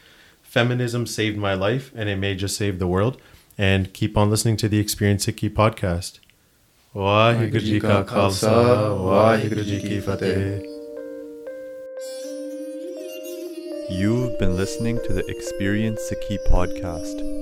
[0.42, 3.20] Feminism Saved My Life, and it may just save the world.
[3.58, 6.18] And keep on listening to the Experience Sikhi podcast.
[13.88, 17.35] You've been listening to the Experience Sikhi podcast.